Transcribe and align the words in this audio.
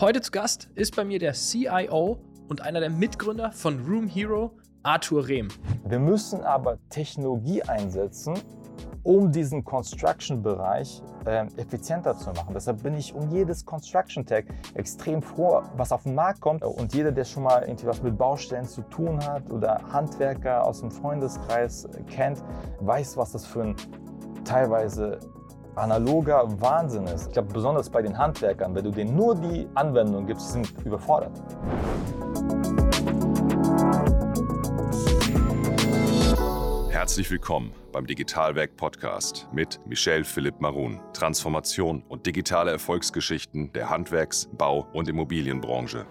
Heute 0.00 0.22
zu 0.22 0.30
Gast 0.30 0.70
ist 0.76 0.96
bei 0.96 1.04
mir 1.04 1.18
der 1.18 1.34
CIO 1.34 2.16
und 2.48 2.62
einer 2.62 2.80
der 2.80 2.88
Mitgründer 2.88 3.52
von 3.52 3.84
Room 3.84 4.08
Hero, 4.08 4.56
Arthur 4.82 5.28
Rehm. 5.28 5.48
Wir 5.84 5.98
müssen 5.98 6.40
aber 6.40 6.78
Technologie 6.88 7.62
einsetzen, 7.62 8.32
um 9.02 9.30
diesen 9.30 9.62
Construction-Bereich 9.62 11.02
äh, 11.26 11.44
effizienter 11.58 12.16
zu 12.16 12.30
machen. 12.30 12.54
Deshalb 12.54 12.82
bin 12.82 12.94
ich 12.94 13.12
um 13.12 13.28
jedes 13.28 13.66
Construction-Tag 13.66 14.46
extrem 14.72 15.20
froh, 15.20 15.60
was 15.76 15.92
auf 15.92 16.04
den 16.04 16.14
Markt 16.14 16.40
kommt. 16.40 16.64
Und 16.64 16.94
jeder, 16.94 17.12
der 17.12 17.26
schon 17.26 17.42
mal 17.42 17.64
irgendwie 17.64 17.86
was 17.86 18.02
mit 18.02 18.16
Baustellen 18.16 18.64
zu 18.64 18.80
tun 18.80 19.22
hat 19.22 19.50
oder 19.50 19.82
Handwerker 19.92 20.64
aus 20.64 20.80
dem 20.80 20.90
Freundeskreis 20.90 21.86
kennt, 22.08 22.42
weiß, 22.80 23.18
was 23.18 23.32
das 23.32 23.44
für 23.44 23.64
ein 23.64 23.76
teilweise 24.46 25.20
analoger 25.80 26.44
Wahnsinn 26.60 27.06
ist. 27.06 27.28
Ich 27.28 27.32
glaube, 27.32 27.52
besonders 27.52 27.88
bei 27.88 28.02
den 28.02 28.16
Handwerkern, 28.16 28.74
wenn 28.74 28.84
du 28.84 28.90
denen 28.90 29.16
nur 29.16 29.34
die 29.34 29.66
Anwendung 29.74 30.26
gibst, 30.26 30.52
sind 30.52 30.72
überfordert. 30.84 31.32
Herzlich 36.90 37.30
willkommen 37.30 37.72
beim 37.92 38.06
Digitalwerk 38.06 38.76
Podcast 38.76 39.48
mit 39.52 39.80
Michel 39.86 40.22
Philipp 40.22 40.60
Marun. 40.60 41.00
Transformation 41.14 42.04
und 42.08 42.26
digitale 42.26 42.70
Erfolgsgeschichten 42.70 43.72
der 43.72 43.88
Handwerks-, 43.88 44.48
Bau- 44.52 44.86
und 44.92 45.08
Immobilienbranche. 45.08 46.04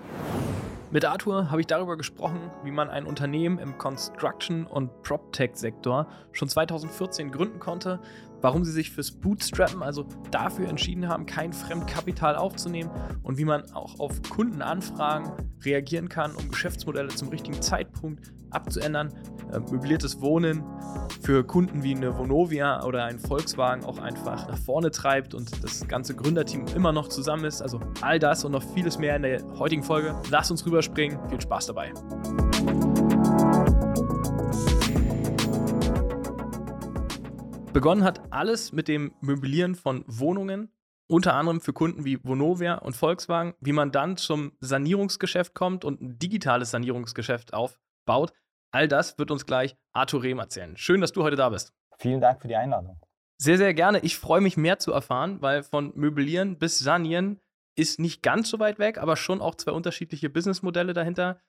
Mit 0.92 1.06
Arthur 1.06 1.52
habe 1.52 1.62
ich 1.62 1.68
darüber 1.68 1.98
gesprochen, 1.98 2.50
wie 2.64 2.72
man 2.72 2.90
ein 2.90 3.06
Unternehmen 3.06 3.60
im 3.60 3.78
Construction- 3.78 4.66
und 4.66 5.04
PropTech-Sektor 5.04 6.08
schon 6.32 6.50
2014 6.50 7.30
gründen 7.32 7.60
konnte, 7.60 8.00
warum 8.42 8.64
sie 8.64 8.72
sich 8.72 8.92
fürs 8.92 9.12
Bootstrappen, 9.12 9.84
also 9.84 10.06
dafür 10.32 10.70
entschieden 10.70 11.08
haben, 11.08 11.26
kein 11.26 11.54
Fremdkapital 11.54 12.36
aufzunehmen 12.36 12.90
und 13.24 13.38
wie 13.38 13.46
man 13.46 13.72
auch 13.72 14.00
auf 14.00 14.22
Kundenanfragen 14.30 15.32
reagieren 15.64 16.10
kann, 16.10 16.36
um 16.36 16.50
Geschäftsmodelle 16.50 17.10
zum 17.10 17.30
richtigen 17.30 17.62
Zeitpunkt 17.62 18.32
abzuändern, 18.52 19.14
äh, 19.52 19.60
möbliertes 19.60 20.22
Wohnen 20.22 20.64
für 21.22 21.44
Kunden 21.44 21.84
wie 21.84 21.96
eine 21.96 22.18
Vonovia 22.18 22.84
oder 22.84 23.06
ein 23.06 23.20
Volkswagen 23.20 23.86
auch 23.86 24.00
einfach 24.00 24.48
nach 24.48 24.58
vorne 24.58 24.92
treibt 24.92 25.34
und 25.34 25.64
das 25.64 25.88
ganze 25.88 26.16
Gründerteam 26.16 26.66
immer 26.76 26.92
noch 26.92 27.10
zusammen 27.10 27.46
ist. 27.46 27.62
Also 27.62 27.80
all 28.02 28.20
das 28.20 28.44
und 28.46 28.52
noch 28.52 28.64
vieles 28.74 28.98
mehr 28.98 29.16
in 29.16 29.24
der 29.24 29.44
heutigen 29.58 29.84
Folge. 29.84 30.16
Lasst 30.30 30.52
uns 30.52 30.66
rüberspringen. 30.66 31.20
Viel 31.30 31.42
Spaß 31.42 31.68
dabei. 31.68 31.94
Begonnen 37.74 38.04
hat 38.04 38.34
alles 38.34 38.72
mit 38.72 38.88
dem 38.88 39.14
Möblieren 39.22 39.76
von 39.76 40.04
Wohnungen, 40.08 40.72
unter 41.08 41.36
anderem 41.36 41.62
für 41.62 41.72
Kunden 41.72 42.04
wie 42.04 42.24
Vonovia 42.24 42.76
und 42.76 42.96
Volkswagen, 42.96 43.54
wie 43.60 43.74
man 43.74 43.92
dann 43.92 44.18
zum 44.18 44.54
Sanierungsgeschäft 44.60 45.54
kommt 45.54 45.86
und 45.86 46.02
ein 46.02 46.18
digitales 46.18 46.72
Sanierungsgeschäft 46.72 47.54
aufbaut. 47.54 48.34
All 48.72 48.88
das 48.88 49.20
wird 49.20 49.30
uns 49.30 49.46
gleich 49.46 49.78
Arthur 49.94 50.24
Rehm 50.24 50.40
erzählen. 50.40 50.78
Schön, 50.78 51.00
dass 51.00 51.12
du 51.12 51.22
heute 51.22 51.36
da 51.36 51.50
bist. 51.50 51.74
Vielen 52.00 52.22
Dank 52.22 52.42
für 52.42 52.48
die 52.48 52.56
Einladung. 52.56 53.00
Sehr, 53.38 53.58
sehr 53.58 53.74
gerne. 53.76 54.00
Ich 54.00 54.18
freue 54.18 54.42
mich 54.42 54.58
mehr 54.58 54.80
zu 54.80 54.92
erfahren, 54.92 55.42
weil 55.42 55.62
von 55.62 55.92
Möblieren 55.96 56.58
bis 56.58 56.80
Sanieren 56.80 57.40
ist 57.76 58.00
nicht 58.00 58.24
ganz 58.24 58.50
so 58.50 58.60
weit 58.60 58.80
weg, 58.80 58.98
aber 58.98 59.16
schon 59.16 59.42
auch 59.42 59.56
zwei 59.56 59.72
unterschiedliche 59.72 60.30
Businessmodelle 60.30 60.94
dahinter. 60.94 61.40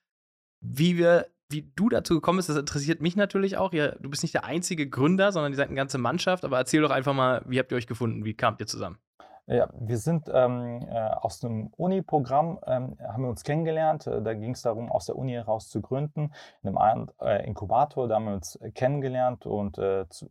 Wie 0.60 0.98
wir 0.98 1.28
wie 1.50 1.70
du 1.76 1.88
dazu 1.88 2.14
gekommen 2.14 2.38
bist, 2.38 2.48
das 2.48 2.56
interessiert 2.56 3.00
mich 3.00 3.16
natürlich 3.16 3.56
auch. 3.56 3.72
Ja, 3.72 3.92
du 3.92 4.08
bist 4.10 4.22
nicht 4.22 4.34
der 4.34 4.44
einzige 4.44 4.88
Gründer, 4.88 5.32
sondern 5.32 5.52
ihr 5.52 5.56
seid 5.56 5.68
eine 5.68 5.76
ganze 5.76 5.98
Mannschaft. 5.98 6.44
Aber 6.44 6.58
erzähl 6.58 6.82
doch 6.82 6.90
einfach 6.90 7.14
mal, 7.14 7.42
wie 7.46 7.58
habt 7.58 7.72
ihr 7.72 7.76
euch 7.76 7.86
gefunden? 7.86 8.24
Wie 8.24 8.34
kamt 8.34 8.60
ihr 8.60 8.66
zusammen? 8.66 8.98
Ja, 9.46 9.68
wir 9.80 9.98
sind 9.98 10.30
ähm, 10.32 10.86
äh, 10.88 10.94
aus 10.94 11.44
einem 11.44 11.72
Uni-Programm, 11.76 12.60
ähm, 12.66 12.96
haben 13.02 13.24
wir 13.24 13.30
uns 13.30 13.42
kennengelernt. 13.42 14.06
Äh, 14.06 14.22
da 14.22 14.32
ging 14.34 14.52
es 14.52 14.62
darum, 14.62 14.92
aus 14.92 15.06
der 15.06 15.16
Uni 15.16 15.32
heraus 15.32 15.68
zu 15.68 15.80
gründen, 15.80 16.32
in 16.62 16.78
einem 16.78 17.08
äh, 17.20 17.44
Inkubator. 17.44 18.06
Da 18.06 18.14
haben 18.14 18.26
wir 18.26 18.34
uns 18.34 18.60
kennengelernt 18.74 19.46
und 19.46 19.76
äh, 19.78 20.08
zu, 20.08 20.28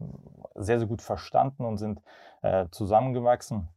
sehr, 0.55 0.79
sehr 0.79 0.87
gut 0.87 1.01
verstanden 1.01 1.65
und 1.65 1.79
sind 1.79 2.01
äh, 2.43 2.67
zusammengewachsen. 2.71 3.67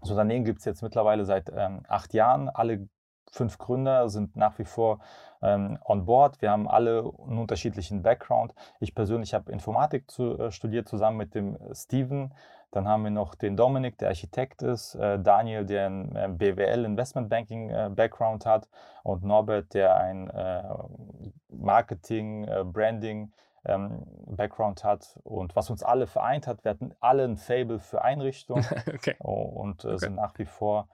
Das 0.00 0.10
Unternehmen 0.10 0.44
gibt 0.44 0.58
es 0.58 0.64
jetzt 0.64 0.82
mittlerweile 0.82 1.24
seit 1.24 1.52
ähm, 1.54 1.82
acht 1.88 2.12
Jahren. 2.12 2.48
Alle 2.48 2.88
fünf 3.30 3.58
Gründer 3.58 4.08
sind 4.08 4.36
nach 4.36 4.58
wie 4.58 4.64
vor 4.64 5.00
ähm, 5.42 5.78
on 5.84 6.04
board. 6.04 6.40
Wir 6.42 6.50
haben 6.50 6.68
alle 6.68 7.00
einen 7.00 7.38
unterschiedlichen 7.38 8.02
Background. 8.02 8.54
Ich 8.80 8.94
persönlich 8.94 9.34
habe 9.34 9.52
Informatik 9.52 10.10
zu, 10.10 10.38
äh, 10.38 10.50
studiert 10.50 10.88
zusammen 10.88 11.16
mit 11.16 11.34
dem 11.34 11.56
Steven. 11.72 12.34
Dann 12.72 12.86
haben 12.86 13.02
wir 13.02 13.10
noch 13.10 13.34
den 13.34 13.56
Dominik, 13.56 13.98
der 13.98 14.08
Architekt 14.08 14.62
ist, 14.62 14.94
äh, 14.94 15.18
Daniel, 15.18 15.66
der 15.66 15.86
ein 15.86 16.14
äh, 16.14 16.28
BWL 16.28 16.84
Investment 16.84 17.28
Banking 17.28 17.70
äh, 17.70 17.90
Background 17.92 18.46
hat 18.46 18.68
und 19.02 19.24
Norbert, 19.24 19.74
der 19.74 19.96
ein 19.96 20.30
äh, 20.30 20.62
Marketing, 21.48 22.44
äh, 22.44 22.62
Branding 22.64 23.32
ähm, 23.64 24.06
Background 24.26 24.84
hat. 24.84 25.18
Und 25.24 25.56
was 25.56 25.68
uns 25.68 25.82
alle 25.82 26.06
vereint 26.06 26.46
hat, 26.46 26.64
wir 26.64 26.70
hatten 26.70 26.94
alle 27.00 27.24
ein 27.24 27.36
Fable 27.36 27.80
für 27.80 28.02
Einrichtungen 28.02 28.64
okay. 28.94 29.16
und 29.18 29.84
okay. 29.84 29.98
sind 29.98 30.14
nach 30.14 30.38
wie 30.38 30.46
vor 30.46 30.88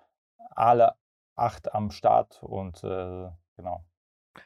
alle 0.55 0.95
acht 1.37 1.73
am 1.75 1.91
Start 1.91 2.43
und 2.43 2.83
äh, 2.83 3.29
genau. 3.57 3.85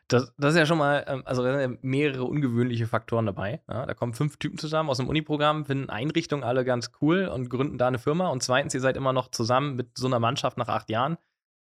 Das, 0.08 0.32
das, 0.36 0.54
ist 0.54 0.58
ja 0.58 0.66
schon 0.66 0.78
mal, 0.78 1.04
ähm, 1.08 1.22
also 1.24 1.42
da 1.42 1.52
sind 1.52 1.72
ja 1.72 1.78
mehrere 1.82 2.24
ungewöhnliche 2.24 2.86
Faktoren 2.86 3.26
dabei. 3.26 3.62
Ja, 3.68 3.86
da 3.86 3.94
kommen 3.94 4.12
fünf 4.12 4.36
Typen 4.36 4.58
zusammen 4.58 4.88
aus 4.88 4.98
dem 4.98 5.08
Uniprogramm, 5.08 5.64
finden 5.64 5.90
Einrichtungen 5.90 6.44
alle 6.44 6.64
ganz 6.64 6.92
cool 7.00 7.26
und 7.26 7.50
gründen 7.50 7.78
da 7.78 7.88
eine 7.88 7.98
Firma. 7.98 8.28
Und 8.28 8.42
zweitens, 8.42 8.74
ihr 8.74 8.80
seid 8.80 8.96
immer 8.96 9.12
noch 9.12 9.30
zusammen 9.30 9.76
mit 9.76 9.96
so 9.98 10.06
einer 10.06 10.20
Mannschaft 10.20 10.58
nach 10.58 10.68
acht 10.68 10.90
Jahren. 10.90 11.16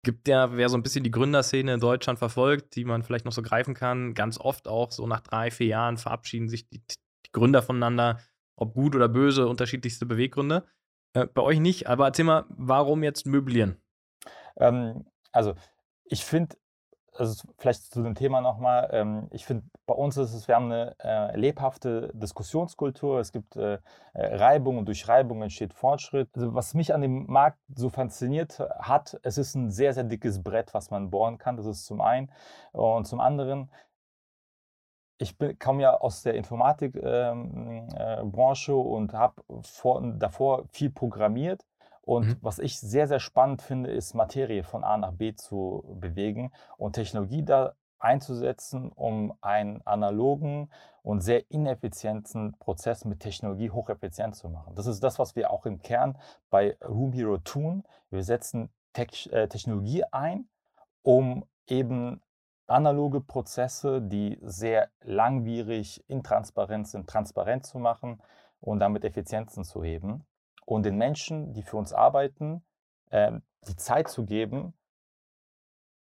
Gibt 0.04 0.28
ja, 0.28 0.56
wer 0.56 0.69
so 0.69 0.76
ein 0.76 0.82
bisschen 0.82 1.02
die 1.02 1.10
Gründerszene 1.10 1.75
in 1.75 1.81
Deutschland 1.81 2.19
verfolgt, 2.19 2.76
die 2.76 2.84
man 2.84 3.02
vielleicht 3.02 3.25
noch 3.25 3.32
so 3.32 3.42
greifen 3.42 3.75
kann, 3.75 4.14
ganz 4.14 4.38
oft 4.38 4.69
auch 4.69 4.92
so 4.92 5.06
nach 5.06 5.20
drei, 5.20 5.50
vier 5.50 5.69
Jahren 5.69 5.96
verabschieden 5.96 6.48
sich 6.48 6.69
die, 6.69 6.81
die 6.81 7.32
Gründer 7.32 7.62
voneinander, 7.62 8.20
ob 8.56 8.75
gut 8.75 8.94
oder 8.94 9.08
böse, 9.08 9.48
unterschiedlichste 9.48 10.06
Beweggründe. 10.06 10.64
Äh, 11.14 11.26
bei 11.26 11.42
euch 11.42 11.58
nicht, 11.58 11.88
aber 11.88 12.06
erzähl 12.06 12.26
mal, 12.26 12.44
warum 12.50 13.02
jetzt 13.02 13.26
möblieren? 13.26 13.78
Ähm, 14.56 15.06
also 15.32 15.54
ich 16.04 16.25
finde, 16.25 16.56
also 17.16 17.48
vielleicht 17.59 17.92
zu 17.92 18.03
dem 18.03 18.15
Thema 18.15 18.41
nochmal, 18.41 18.88
ähm, 18.92 19.28
ich 19.31 19.44
finde, 19.47 19.65
bei 19.87 19.94
uns 19.94 20.16
ist 20.16 20.34
es, 20.34 20.48
wir 20.48 20.56
haben 20.56 20.72
eine 20.72 20.97
äh, 20.98 21.37
lebhafte 21.37 22.10
Diskussionskultur, 22.15 23.20
es 23.20 23.32
gibt 23.32 23.56
äh, 23.56 23.78
äh, 24.14 24.37
Reibung 24.37 24.78
und 24.78 24.87
durch 24.87 25.06
Reibung 25.09 25.43
entsteht 25.43 25.75
Fortschritt. 25.75 26.31
Also 26.34 26.54
was 26.54 26.75
mich 26.75 26.94
an 26.94 27.03
dem 27.03 27.26
Markt 27.26 27.59
so 27.75 27.91
fasziniert 27.91 28.60
hat, 28.78 29.19
es 29.22 29.38
ist 29.38 29.54
ein 29.54 29.70
sehr, 29.70 29.94
sehr 29.94 30.04
dickes 30.04 30.43
Brett, 30.43 30.75
was 30.75 30.91
man 30.91 31.10
bohren 31.10 31.38
kann, 31.38 31.56
das 31.56 31.66
ist 31.66 31.87
zum 31.87 32.00
einen. 32.00 32.31
Und 32.72 33.06
zum 33.06 33.20
anderen, 33.20 33.70
ich 35.19 35.37
komme 35.59 35.82
ja 35.82 35.97
aus 35.97 36.22
der 36.22 36.34
Informatikbranche 36.34 38.72
ähm, 38.72 38.78
äh, 38.78 38.81
und 38.81 39.12
habe 39.12 39.43
davor 40.19 40.64
viel 40.70 40.91
programmiert 40.91 41.64
und 42.04 42.26
mhm. 42.26 42.37
was 42.42 42.59
ich 42.59 42.78
sehr, 42.78 43.06
sehr 43.09 43.20
spannend 43.20 43.62
finde, 43.62 43.91
ist 43.91 44.15
Materie 44.15 44.62
von 44.62 44.84
A 44.84 44.98
nach 44.98 45.12
B 45.12 45.34
zu 45.34 45.84
bewegen 46.00 46.53
und 46.76 46.92
Technologie 46.92 47.42
da 47.42 47.75
einzusetzen, 47.98 48.92
um 48.92 49.34
einen 49.41 49.81
analogen 49.87 50.70
und 51.03 51.22
sehr 51.22 51.50
ineffizienten 51.50 52.59
Prozess 52.59 53.06
mit 53.06 53.20
Technologie 53.20 53.70
hocheffizient 53.70 54.37
zu 54.37 54.50
machen. 54.50 54.75
Das 54.75 54.87
ist 54.87 55.03
das, 55.03 55.19
was 55.19 55.34
wir 55.34 55.50
auch 55.50 55.64
im 55.64 55.81
Kern 55.81 56.19
bei 56.50 56.76
Room 56.87 57.12
Hero 57.12 57.38
tun. 57.38 57.84
Wir 58.10 58.22
setzen 58.22 58.69
äh, 58.94 59.48
Technologie 59.48 60.04
ein, 60.12 60.47
um 61.03 61.47
eben 61.66 62.20
analoge 62.66 63.22
Prozesse, 63.22 64.03
die 64.03 64.38
sehr 64.43 64.91
langwierig, 65.03 66.04
intransparent 66.06 66.88
sind, 66.88 67.09
transparent 67.09 67.64
zu 67.64 67.78
machen 67.78 68.20
und 68.60 68.81
damit 68.81 69.04
Effizienzen 69.04 69.64
zu 69.64 69.82
heben 69.82 70.26
und 70.64 70.84
den 70.84 70.97
Menschen, 70.97 71.52
die 71.52 71.62
für 71.62 71.76
uns 71.76 71.92
arbeiten, 71.92 72.64
äh, 73.10 73.32
die 73.69 73.76
Zeit 73.76 74.08
zu 74.08 74.25
geben, 74.25 74.75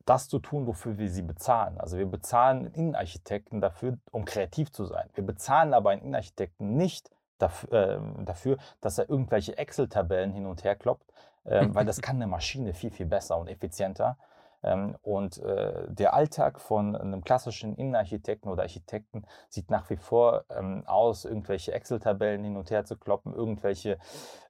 das 0.06 0.28
zu 0.28 0.40
tun, 0.40 0.66
wofür 0.66 0.98
wir 0.98 1.10
sie 1.10 1.22
bezahlen. 1.22 1.80
Also 1.80 1.98
wir 1.98 2.08
bezahlen 2.08 2.66
Innenarchitekten 2.74 3.62
dafür, 3.62 3.98
um 4.12 4.26
kreativ 4.26 4.72
zu 4.72 4.86
sein. 4.86 5.08
Wir 5.14 5.24
bezahlen 5.24 5.74
aber 5.74 5.92
einen 5.92 6.02
Innenarchitekten 6.02 6.76
nicht 6.78 7.12
dafür, 7.38 7.72
äh, 7.72 8.24
dafür 8.26 8.58
dass 8.82 8.98
er 8.98 9.10
irgendwelche 9.10 9.58
Excel-Tabellen 9.58 10.32
hin 10.32 10.46
und 10.46 10.64
her 10.64 10.76
kloppt, 10.76 11.12
äh, 11.44 11.68
weil 11.70 11.86
das 11.86 12.02
kann 12.02 12.16
eine 12.16 12.28
Maschine 12.28 12.74
viel, 12.74 12.92
viel 12.92 13.06
besser 13.06 13.38
und 13.38 13.48
effizienter. 13.48 14.18
Ähm, 14.62 14.98
und 15.02 15.38
äh, 15.38 15.86
der 15.88 16.14
Alltag 16.14 16.60
von 16.60 16.96
einem 16.96 17.24
klassischen 17.24 17.76
Innenarchitekten 17.76 18.52
oder 18.52 18.64
Architekten 18.64 19.26
sieht 19.48 19.70
nach 19.72 19.90
wie 19.90 19.96
vor 19.96 20.46
ähm, 20.50 20.84
aus, 20.86 21.26
irgendwelche 21.26 21.72
Excel-Tabellen 21.72 22.44
hin 22.44 22.58
und 22.58 22.70
her 22.70 22.86
zu 22.86 22.98
kloppen, 22.98 23.34
irgendwelche 23.34 23.98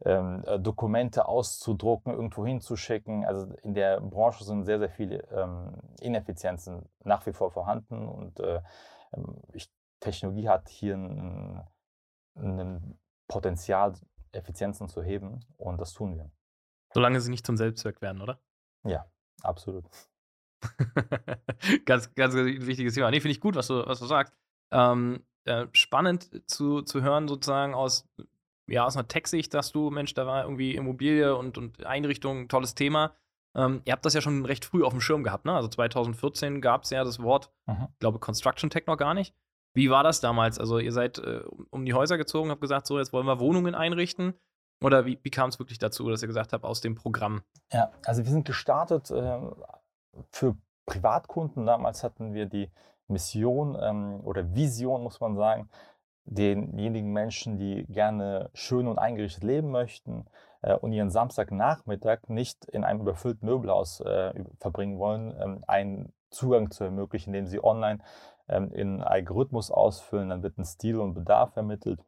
ähm, 0.03 0.43
äh, 0.45 0.59
Dokumente 0.59 1.27
auszudrucken, 1.27 2.13
irgendwo 2.13 2.45
hinzuschicken. 2.45 3.25
Also 3.25 3.53
in 3.63 3.73
der 3.73 4.01
Branche 4.01 4.43
sind 4.43 4.63
sehr, 4.63 4.79
sehr 4.79 4.89
viele 4.89 5.19
Ineffizienzen 5.99 6.89
nach 7.03 7.25
wie 7.25 7.33
vor 7.33 7.51
vorhanden 7.51 8.07
und 8.07 8.39
äh, 8.39 8.61
ich, 9.53 9.71
Technologie 9.99 10.47
hat 10.47 10.69
hier 10.69 10.95
ein, 10.95 11.67
ein 12.35 12.99
Potenzial, 13.27 13.93
Effizienzen 14.31 14.87
zu 14.87 15.01
heben 15.01 15.45
und 15.57 15.79
das 15.79 15.93
tun 15.93 16.15
wir. 16.15 16.31
Solange 16.93 17.19
sie 17.21 17.29
nicht 17.29 17.45
zum 17.45 17.57
Selbstzweck 17.57 18.01
werden, 18.01 18.21
oder? 18.21 18.39
Ja, 18.83 19.05
Absolut. 19.43 19.85
ganz, 21.85 22.13
ganz 22.15 22.35
wichtiges 22.35 22.93
Thema. 22.93 23.11
Nee, 23.11 23.21
finde 23.21 23.31
ich 23.31 23.39
gut, 23.39 23.55
was 23.55 23.67
du, 23.67 23.85
was 23.85 23.99
du 23.99 24.05
sagst. 24.05 24.33
Ähm, 24.71 25.25
äh, 25.45 25.67
spannend 25.71 26.29
zu, 26.49 26.81
zu 26.81 27.01
hören, 27.01 27.27
sozusagen 27.27 27.73
aus, 27.73 28.07
ja, 28.67 28.85
aus 28.85 28.95
einer 28.95 29.07
Tech-Sicht, 29.07 29.53
dass 29.53 29.71
du, 29.71 29.89
Mensch, 29.89 30.13
da 30.13 30.27
war 30.27 30.43
irgendwie 30.43 30.75
Immobilie 30.75 31.35
und, 31.35 31.57
und 31.57 31.85
Einrichtung, 31.85 32.47
tolles 32.49 32.75
Thema. 32.75 33.15
Ähm, 33.55 33.81
ihr 33.85 33.93
habt 33.93 34.05
das 34.05 34.13
ja 34.13 34.21
schon 34.21 34.45
recht 34.45 34.65
früh 34.65 34.83
auf 34.83 34.93
dem 34.93 35.01
Schirm 35.01 35.23
gehabt, 35.23 35.45
ne? 35.45 35.55
Also 35.55 35.69
2014 35.69 36.61
gab 36.61 36.83
es 36.83 36.91
ja 36.91 37.03
das 37.03 37.21
Wort, 37.21 37.51
mhm. 37.65 37.87
ich 37.93 37.99
glaube, 37.99 38.19
Construction 38.19 38.69
Tech 38.69 38.85
noch 38.85 38.97
gar 38.97 39.13
nicht. 39.13 39.33
Wie 39.73 39.89
war 39.89 40.03
das 40.03 40.19
damals? 40.19 40.59
Also, 40.59 40.79
ihr 40.79 40.91
seid 40.91 41.19
äh, 41.19 41.41
um 41.69 41.85
die 41.85 41.93
Häuser 41.93 42.17
gezogen, 42.17 42.49
habt 42.49 42.61
gesagt, 42.61 42.87
so, 42.87 42.97
jetzt 42.99 43.13
wollen 43.13 43.25
wir 43.25 43.39
Wohnungen 43.39 43.75
einrichten. 43.75 44.33
Oder 44.81 45.05
wie, 45.05 45.19
wie 45.23 45.29
kam 45.29 45.49
es 45.49 45.59
wirklich 45.59 45.79
dazu, 45.79 46.09
dass 46.09 46.21
ihr 46.21 46.27
gesagt 46.27 46.53
habt, 46.53 46.63
aus 46.63 46.81
dem 46.81 46.95
Programm? 46.95 47.41
Ja, 47.71 47.91
also 48.05 48.23
wir 48.23 48.31
sind 48.31 48.45
gestartet 48.45 49.11
äh, 49.11 49.39
für 50.31 50.55
Privatkunden. 50.85 51.65
Damals 51.65 52.03
hatten 52.03 52.33
wir 52.33 52.45
die 52.45 52.71
Mission 53.07 53.77
ähm, 53.81 54.21
oder 54.23 54.55
Vision, 54.55 55.03
muss 55.03 55.19
man 55.19 55.35
sagen, 55.35 55.69
denjenigen 56.25 57.11
Menschen, 57.11 57.57
die 57.57 57.85
gerne 57.87 58.49
schön 58.53 58.87
und 58.87 58.99
eingerichtet 58.99 59.43
leben 59.43 59.71
möchten 59.71 60.25
äh, 60.61 60.75
und 60.75 60.93
ihren 60.93 61.09
Samstagnachmittag 61.09 62.27
nicht 62.27 62.65
in 62.65 62.83
einem 62.83 63.01
überfüllten 63.01 63.47
Möbelhaus 63.47 63.99
äh, 64.01 64.33
verbringen 64.59 64.99
wollen, 64.99 65.35
ähm, 65.39 65.63
einen 65.67 66.13
Zugang 66.29 66.71
zu 66.71 66.83
ermöglichen, 66.83 67.33
indem 67.33 67.47
sie 67.47 67.63
online 67.63 67.99
ähm, 68.47 68.71
in 68.71 69.01
Algorithmus 69.01 69.71
ausfüllen, 69.71 70.29
dann 70.29 70.43
wird 70.43 70.57
ein 70.57 70.65
Stil 70.65 70.99
und 70.99 71.15
Bedarf 71.15 71.55
ermittelt. 71.55 71.99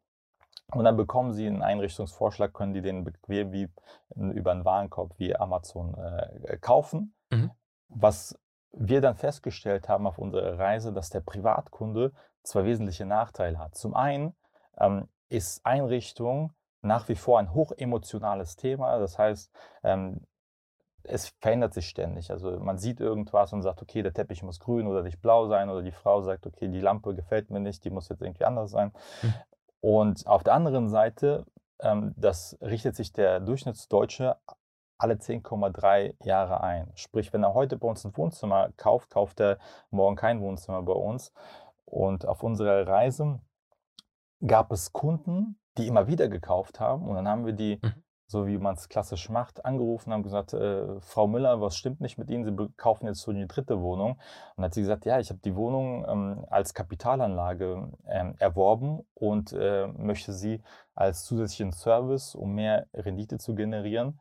Und 0.73 0.85
dann 0.85 0.97
bekommen 0.97 1.33
Sie 1.33 1.47
einen 1.47 1.61
Einrichtungsvorschlag, 1.61 2.53
können 2.53 2.73
die 2.73 2.81
den 2.81 3.03
bequem 3.03 3.51
wie 3.51 3.69
über 4.15 4.51
einen 4.51 4.65
Warenkorb 4.65 5.17
wie 5.17 5.35
Amazon 5.35 5.95
äh, 5.95 6.57
kaufen. 6.57 7.13
Mhm. 7.29 7.51
Was 7.89 8.39
wir 8.73 9.01
dann 9.01 9.15
festgestellt 9.15 9.89
haben 9.89 10.07
auf 10.07 10.17
unserer 10.17 10.57
Reise, 10.57 10.93
dass 10.93 11.09
der 11.09 11.19
Privatkunde 11.19 12.13
zwei 12.43 12.63
wesentliche 12.63 13.05
Nachteile 13.05 13.59
hat. 13.59 13.75
Zum 13.75 13.93
einen 13.95 14.33
ähm, 14.79 15.09
ist 15.29 15.65
Einrichtung 15.65 16.53
nach 16.81 17.09
wie 17.09 17.15
vor 17.15 17.39
ein 17.39 17.53
hochemotionales 17.53 18.55
Thema. 18.55 18.97
Das 18.97 19.19
heißt, 19.19 19.51
ähm, 19.83 20.21
es 21.03 21.29
verändert 21.39 21.73
sich 21.73 21.87
ständig. 21.87 22.31
Also 22.31 22.59
man 22.59 22.77
sieht 22.77 22.99
irgendwas 22.99 23.53
und 23.53 23.61
sagt, 23.61 23.81
okay, 23.81 24.03
der 24.03 24.13
Teppich 24.13 24.43
muss 24.43 24.59
grün 24.59 24.87
oder 24.87 25.03
nicht 25.03 25.21
blau 25.21 25.47
sein. 25.47 25.69
Oder 25.69 25.81
die 25.81 25.91
Frau 25.91 26.21
sagt, 26.21 26.45
okay, 26.45 26.67
die 26.67 26.79
Lampe 26.79 27.15
gefällt 27.15 27.49
mir 27.49 27.59
nicht, 27.59 27.83
die 27.83 27.89
muss 27.89 28.09
jetzt 28.09 28.21
irgendwie 28.21 28.45
anders 28.45 28.71
sein. 28.71 28.91
Mhm. 29.21 29.33
Und 29.81 30.25
auf 30.27 30.43
der 30.43 30.53
anderen 30.53 30.89
Seite, 30.89 31.45
ähm, 31.79 32.13
das 32.15 32.57
richtet 32.61 32.95
sich 32.95 33.11
der 33.11 33.39
Durchschnittsdeutsche 33.39 34.37
alle 34.97 35.15
10,3 35.15 36.15
Jahre 36.23 36.61
ein. 36.61 36.91
Sprich, 36.95 37.33
wenn 37.33 37.43
er 37.43 37.55
heute 37.55 37.75
bei 37.77 37.87
uns 37.87 38.05
ein 38.05 38.15
Wohnzimmer 38.15 38.71
kauft, 38.77 39.09
kauft 39.09 39.39
er 39.39 39.57
morgen 39.89 40.15
kein 40.15 40.41
Wohnzimmer 40.41 40.83
bei 40.83 40.93
uns. 40.93 41.33
Und 41.85 42.27
auf 42.27 42.43
unserer 42.43 42.87
Reise 42.87 43.39
gab 44.45 44.71
es 44.71 44.93
Kunden, 44.93 45.59
die 45.77 45.87
immer 45.87 46.07
wieder 46.07 46.27
gekauft 46.27 46.79
haben. 46.79 47.07
Und 47.07 47.15
dann 47.15 47.27
haben 47.27 47.45
wir 47.45 47.53
die 47.53 47.79
mhm 47.81 48.03
so 48.31 48.47
wie 48.47 48.57
man 48.57 48.75
es 48.75 48.87
klassisch 48.89 49.29
macht, 49.29 49.65
angerufen, 49.65 50.13
haben 50.13 50.23
gesagt, 50.23 50.53
äh, 50.53 50.99
Frau 51.01 51.27
Müller, 51.27 51.59
was 51.59 51.75
stimmt 51.75 51.99
nicht 51.99 52.17
mit 52.17 52.29
Ihnen? 52.29 52.45
Sie 52.45 52.73
kaufen 52.77 53.05
jetzt 53.05 53.21
so 53.21 53.33
die 53.33 53.47
dritte 53.47 53.81
Wohnung. 53.81 54.11
Und 54.11 54.19
dann 54.55 54.65
hat 54.65 54.73
sie 54.73 54.81
gesagt, 54.81 55.05
ja, 55.05 55.19
ich 55.19 55.29
habe 55.29 55.41
die 55.43 55.55
Wohnung 55.55 56.05
ähm, 56.07 56.45
als 56.49 56.73
Kapitalanlage 56.73 57.91
ähm, 58.07 58.35
erworben 58.39 59.05
und 59.13 59.51
äh, 59.53 59.87
möchte 59.87 60.31
sie 60.33 60.63
als 60.95 61.25
zusätzlichen 61.25 61.73
Service, 61.73 62.33
um 62.33 62.55
mehr 62.55 62.87
Rendite 62.93 63.37
zu 63.37 63.53
generieren, 63.53 64.19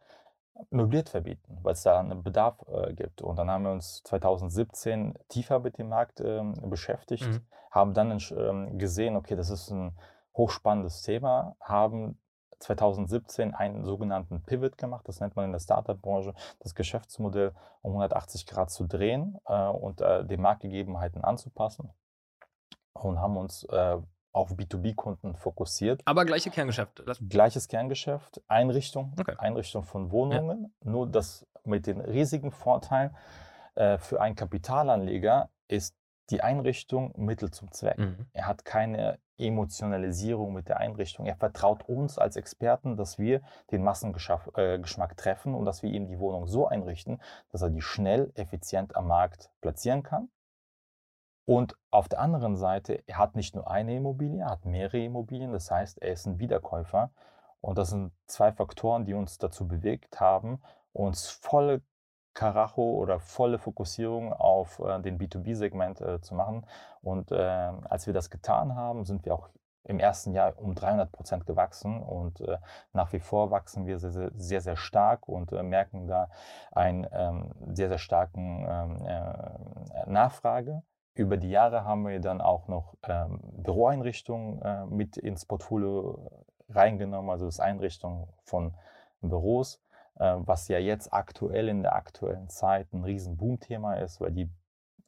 möbliert 0.70 1.08
verbieten, 1.08 1.58
weil 1.62 1.74
es 1.74 1.82
da 1.82 2.00
einen 2.00 2.22
Bedarf 2.22 2.56
äh, 2.68 2.92
gibt. 2.92 3.22
Und 3.22 3.36
dann 3.36 3.48
haben 3.48 3.64
wir 3.64 3.72
uns 3.72 4.02
2017 4.04 5.14
tiefer 5.28 5.60
mit 5.60 5.78
dem 5.78 5.88
Markt 5.88 6.20
ähm, 6.20 6.54
beschäftigt, 6.68 7.28
mhm. 7.28 7.46
haben 7.70 7.94
dann 7.94 8.18
ähm, 8.36 8.78
gesehen, 8.78 9.16
okay, 9.16 9.36
das 9.36 9.50
ist 9.50 9.70
ein 9.70 9.96
hochspannendes 10.36 11.02
Thema, 11.02 11.56
haben 11.60 12.18
2017 12.60 13.54
einen 13.54 13.84
sogenannten 13.84 14.42
Pivot 14.42 14.78
gemacht, 14.78 15.08
das 15.08 15.20
nennt 15.20 15.36
man 15.36 15.46
in 15.46 15.52
der 15.52 15.60
Startup-Branche, 15.60 16.34
das 16.60 16.74
Geschäftsmodell 16.74 17.52
um 17.82 17.92
180 17.92 18.46
Grad 18.46 18.70
zu 18.70 18.86
drehen 18.86 19.38
äh, 19.46 19.66
und 19.66 20.00
äh, 20.00 20.24
den 20.24 20.40
Marktgegebenheiten 20.40 21.24
anzupassen 21.24 21.90
und 22.92 23.18
haben 23.18 23.36
uns 23.36 23.64
äh, 23.64 23.98
auf 24.32 24.52
B2B-Kunden 24.52 25.34
fokussiert. 25.34 26.02
Aber 26.04 26.24
gleiche 26.24 26.50
Kerngeschäft. 26.50 27.02
Gleiches 27.28 27.68
Kerngeschäft, 27.68 28.40
Einrichtung, 28.46 29.12
okay. 29.18 29.34
Einrichtung 29.38 29.82
von 29.82 30.12
Wohnungen. 30.12 30.72
Ja. 30.84 30.90
Nur 30.90 31.08
das 31.08 31.46
mit 31.64 31.86
den 31.86 32.00
riesigen 32.00 32.52
Vorteilen 32.52 33.16
äh, 33.74 33.98
für 33.98 34.20
einen 34.20 34.36
Kapitalanleger 34.36 35.50
ist 35.68 35.96
die 36.30 36.42
Einrichtung 36.42 37.12
Mittel 37.16 37.50
zum 37.50 37.70
Zweck. 37.72 37.98
Mhm. 37.98 38.26
Er 38.32 38.46
hat 38.46 38.64
keine 38.64 39.18
Emotionalisierung 39.38 40.52
mit 40.52 40.68
der 40.68 40.78
Einrichtung. 40.78 41.26
Er 41.26 41.36
vertraut 41.36 41.88
uns 41.88 42.18
als 42.18 42.36
Experten, 42.36 42.96
dass 42.96 43.18
wir 43.18 43.40
den 43.70 43.82
Massengeschmack 43.82 44.56
äh, 44.56 45.14
treffen 45.16 45.54
und 45.54 45.64
dass 45.64 45.82
wir 45.82 45.90
ihm 45.90 46.06
die 46.06 46.18
Wohnung 46.18 46.46
so 46.46 46.66
einrichten, 46.66 47.20
dass 47.50 47.62
er 47.62 47.70
die 47.70 47.80
schnell, 47.80 48.32
effizient 48.34 48.96
am 48.96 49.08
Markt 49.08 49.50
platzieren 49.60 50.02
kann. 50.02 50.28
Und 51.46 51.76
auf 51.90 52.08
der 52.08 52.20
anderen 52.20 52.56
Seite, 52.56 53.02
er 53.06 53.18
hat 53.18 53.34
nicht 53.34 53.56
nur 53.56 53.68
eine 53.68 53.96
Immobilie, 53.96 54.42
er 54.42 54.50
hat 54.50 54.64
mehrere 54.66 55.02
Immobilien. 55.02 55.52
Das 55.52 55.70
heißt, 55.70 56.00
er 56.00 56.12
ist 56.12 56.26
ein 56.26 56.38
Wiederkäufer. 56.38 57.10
Und 57.60 57.76
das 57.76 57.90
sind 57.90 58.12
zwei 58.26 58.52
Faktoren, 58.52 59.04
die 59.04 59.14
uns 59.14 59.38
dazu 59.38 59.66
bewegt 59.66 60.20
haben, 60.20 60.62
uns 60.92 61.28
volle 61.28 61.82
Karacho 62.34 62.82
oder 62.82 63.18
volle 63.18 63.58
Fokussierung 63.58 64.32
auf 64.32 64.78
äh, 64.80 65.00
den 65.00 65.18
B2B-Segment 65.18 66.00
äh, 66.00 66.20
zu 66.20 66.34
machen. 66.34 66.66
Und 67.02 67.32
äh, 67.32 67.36
als 67.36 68.06
wir 68.06 68.14
das 68.14 68.30
getan 68.30 68.74
haben, 68.74 69.04
sind 69.04 69.24
wir 69.24 69.34
auch 69.34 69.48
im 69.84 69.98
ersten 69.98 70.32
Jahr 70.32 70.58
um 70.58 70.74
300 70.74 71.10
Prozent 71.10 71.46
gewachsen 71.46 72.02
und 72.02 72.40
äh, 72.42 72.58
nach 72.92 73.12
wie 73.12 73.18
vor 73.18 73.50
wachsen 73.50 73.86
wir 73.86 73.98
sehr, 73.98 74.30
sehr, 74.34 74.60
sehr 74.60 74.76
stark 74.76 75.26
und 75.26 75.52
äh, 75.52 75.62
merken 75.62 76.06
da 76.06 76.28
einen 76.70 77.06
ähm, 77.12 77.50
sehr, 77.72 77.88
sehr 77.88 77.98
starken 77.98 78.66
ähm, 78.68 79.06
äh, 79.06 80.10
Nachfrage. 80.10 80.82
Über 81.14 81.36
die 81.38 81.50
Jahre 81.50 81.84
haben 81.84 82.06
wir 82.06 82.20
dann 82.20 82.40
auch 82.40 82.68
noch 82.68 82.94
ähm, 83.02 83.40
Büroeinrichtungen 83.56 84.88
mit 84.94 85.16
ins 85.16 85.44
Portfolio 85.44 86.30
reingenommen, 86.68 87.30
also 87.30 87.46
das 87.46 87.58
Einrichtung 87.58 88.28
von 88.44 88.74
Büros 89.20 89.82
was 90.20 90.68
ja 90.68 90.78
jetzt 90.78 91.12
aktuell 91.12 91.68
in 91.68 91.82
der 91.82 91.94
aktuellen 91.94 92.48
Zeit 92.48 92.92
ein 92.92 93.04
riesen 93.04 93.36
Boomthema 93.36 93.94
ist, 93.94 94.20
weil 94.20 94.32
die 94.32 94.50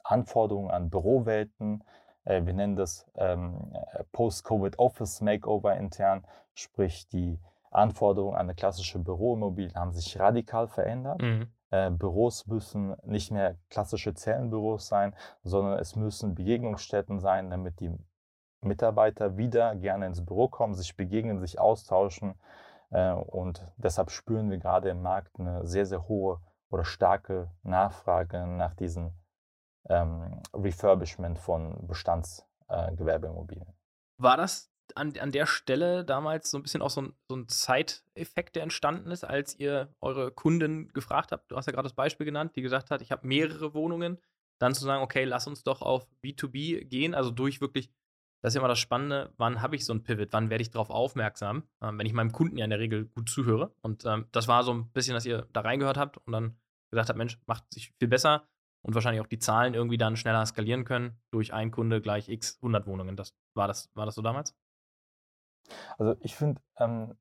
Anforderungen 0.03 0.71
an 0.71 0.91
Bürowelten, 0.91 1.85
äh, 2.25 2.45
wir 2.45 2.55
nennen 2.55 2.77
das 2.77 3.07
ähm, 3.17 3.73
äh, 3.93 4.05
Post-Covid 4.13 4.79
Office 4.79 5.21
Makeover 5.21 5.77
intern, 5.77 6.25
sprich 6.55 7.09
die 7.09 7.39
Anforderungen 7.71 8.37
an 8.37 8.47
eine 8.47 8.55
klassische 8.55 8.99
Büroimmobilie 8.99 9.75
haben 9.75 9.93
sich 9.93 10.19
radikal 10.19 10.69
verändert. 10.69 11.21
Mhm. 11.23 11.49
Äh, 11.71 11.91
Büros 11.91 12.47
müssen 12.47 12.95
nicht 13.05 13.31
mehr 13.31 13.57
klassische 13.71 14.15
Zellenbüros 14.15 14.89
sein, 14.89 15.15
sondern 15.43 15.79
es 15.79 15.97
müssen 15.97 16.35
Begegnungsstätten 16.35 17.21
sein, 17.21 17.51
damit 17.51 17.81
die 17.81 17.91
Mitarbeiter 18.61 19.37
wieder 19.37 19.75
gerne 19.77 20.07
ins 20.07 20.25
Büro 20.25 20.49
kommen, 20.49 20.75
sich 20.75 20.97
begegnen, 20.97 21.41
sich 21.41 21.59
austauschen 21.59 22.33
äh, 22.33 22.62
und 22.93 23.67
deshalb 23.77 24.11
spüren 24.11 24.51
wir 24.51 24.59
gerade 24.59 24.91
im 24.91 25.03
Markt 25.03 25.39
eine 25.39 25.67
sehr, 25.67 25.87
sehr 25.87 26.09
hohe 26.09 26.41
oder 26.71 26.85
starke 26.85 27.51
Nachfrage 27.63 28.47
nach 28.47 28.75
diesem 28.75 29.13
ähm, 29.89 30.43
Refurbishment 30.55 31.39
von 31.39 31.87
Bestandsgewerbeimmobilien. 31.87 33.69
Äh, 33.69 34.23
War 34.23 34.37
das 34.37 34.71
an, 34.95 35.17
an 35.19 35.33
der 35.33 35.47
Stelle 35.47 36.05
damals 36.05 36.51
so 36.51 36.59
ein 36.59 36.63
bisschen 36.63 36.83
auch 36.83 36.91
so 36.91 37.03
ein, 37.03 37.15
so 37.29 37.37
ein 37.37 37.49
Zeiteffekt, 37.49 38.57
der 38.57 38.63
entstanden 38.63 39.11
ist, 39.11 39.25
als 39.25 39.59
ihr 39.59 39.95
eure 40.01 40.33
Kunden 40.33 40.89
gefragt 40.93 41.33
habt? 41.33 41.51
Du 41.51 41.57
hast 41.57 41.67
ja 41.67 41.73
gerade 41.73 41.87
das 41.87 41.95
Beispiel 41.95 42.27
genannt, 42.27 42.57
die 42.57 42.63
gesagt 42.63 42.91
hat, 42.91 43.03
ich 43.03 43.13
habe 43.13 43.27
mehrere 43.27 43.75
Wohnungen. 43.75 44.19
Dann 44.59 44.75
zu 44.75 44.85
sagen, 44.85 45.03
okay, 45.03 45.25
lass 45.25 45.47
uns 45.47 45.65
doch 45.65 45.83
auf 45.83 46.07
B2B 46.23 46.85
gehen, 46.85 47.15
also 47.15 47.31
durch 47.31 47.61
wirklich 47.61 47.91
das 48.43 48.51
ist 48.51 48.55
ja 48.57 48.61
immer 48.61 48.69
das 48.69 48.81
Spannende, 48.81 49.33
wann 49.39 49.63
habe 49.63 49.77
ich 49.77 49.87
so 49.87 49.95
ein 49.95 50.03
Pivot, 50.03 50.33
wann 50.33 50.51
werde 50.51 50.63
ich 50.63 50.71
darauf 50.71 50.91
aufmerksam, 50.91 51.63
ähm, 51.81 51.99
wenn 51.99 52.07
ich 52.07 52.13
meinem 52.13 52.33
Kunden 52.33 52.59
ja 52.59 52.65
in 52.65 52.71
der 52.71 52.81
Regel 52.81 53.07
gut 53.07 53.31
zuhöre. 53.31 53.73
Und 53.83 54.05
ähm, 54.05 54.27
das 54.33 54.49
war 54.49 54.65
so 54.65 54.75
ein 54.75 54.91
bisschen, 54.91 55.15
dass 55.15 55.25
ihr 55.25 55.47
da 55.53 55.61
reingehört 55.61 55.97
habt 55.97 56.19
und 56.19 56.33
dann 56.33 56.57
gesagt 56.91 57.09
habt, 57.09 57.17
Mensch, 57.17 57.41
macht 57.47 57.73
sich 57.73 57.93
viel 57.99 58.09
besser 58.09 58.49
und 58.83 58.95
wahrscheinlich 58.95 59.23
auch 59.23 59.29
die 59.29 59.39
Zahlen 59.39 59.75
irgendwie 59.75 59.97
dann 59.97 60.17
schneller 60.17 60.45
skalieren 60.45 60.85
können 60.85 61.17
durch 61.31 61.55
ein 61.55 61.71
Kunde 61.71 62.01
gleich 62.01 62.29
x 62.29 62.57
100 62.57 62.87
Wohnungen. 62.87 63.17
Das, 63.17 63.33
war, 63.55 63.69
das, 63.69 63.91
war 63.95 64.07
das 64.07 64.17
so 64.17 64.23
damals? 64.23 64.57
Also 65.97 66.17
ich 66.21 66.35
finde, 66.35 66.61
ähm, 66.79 67.15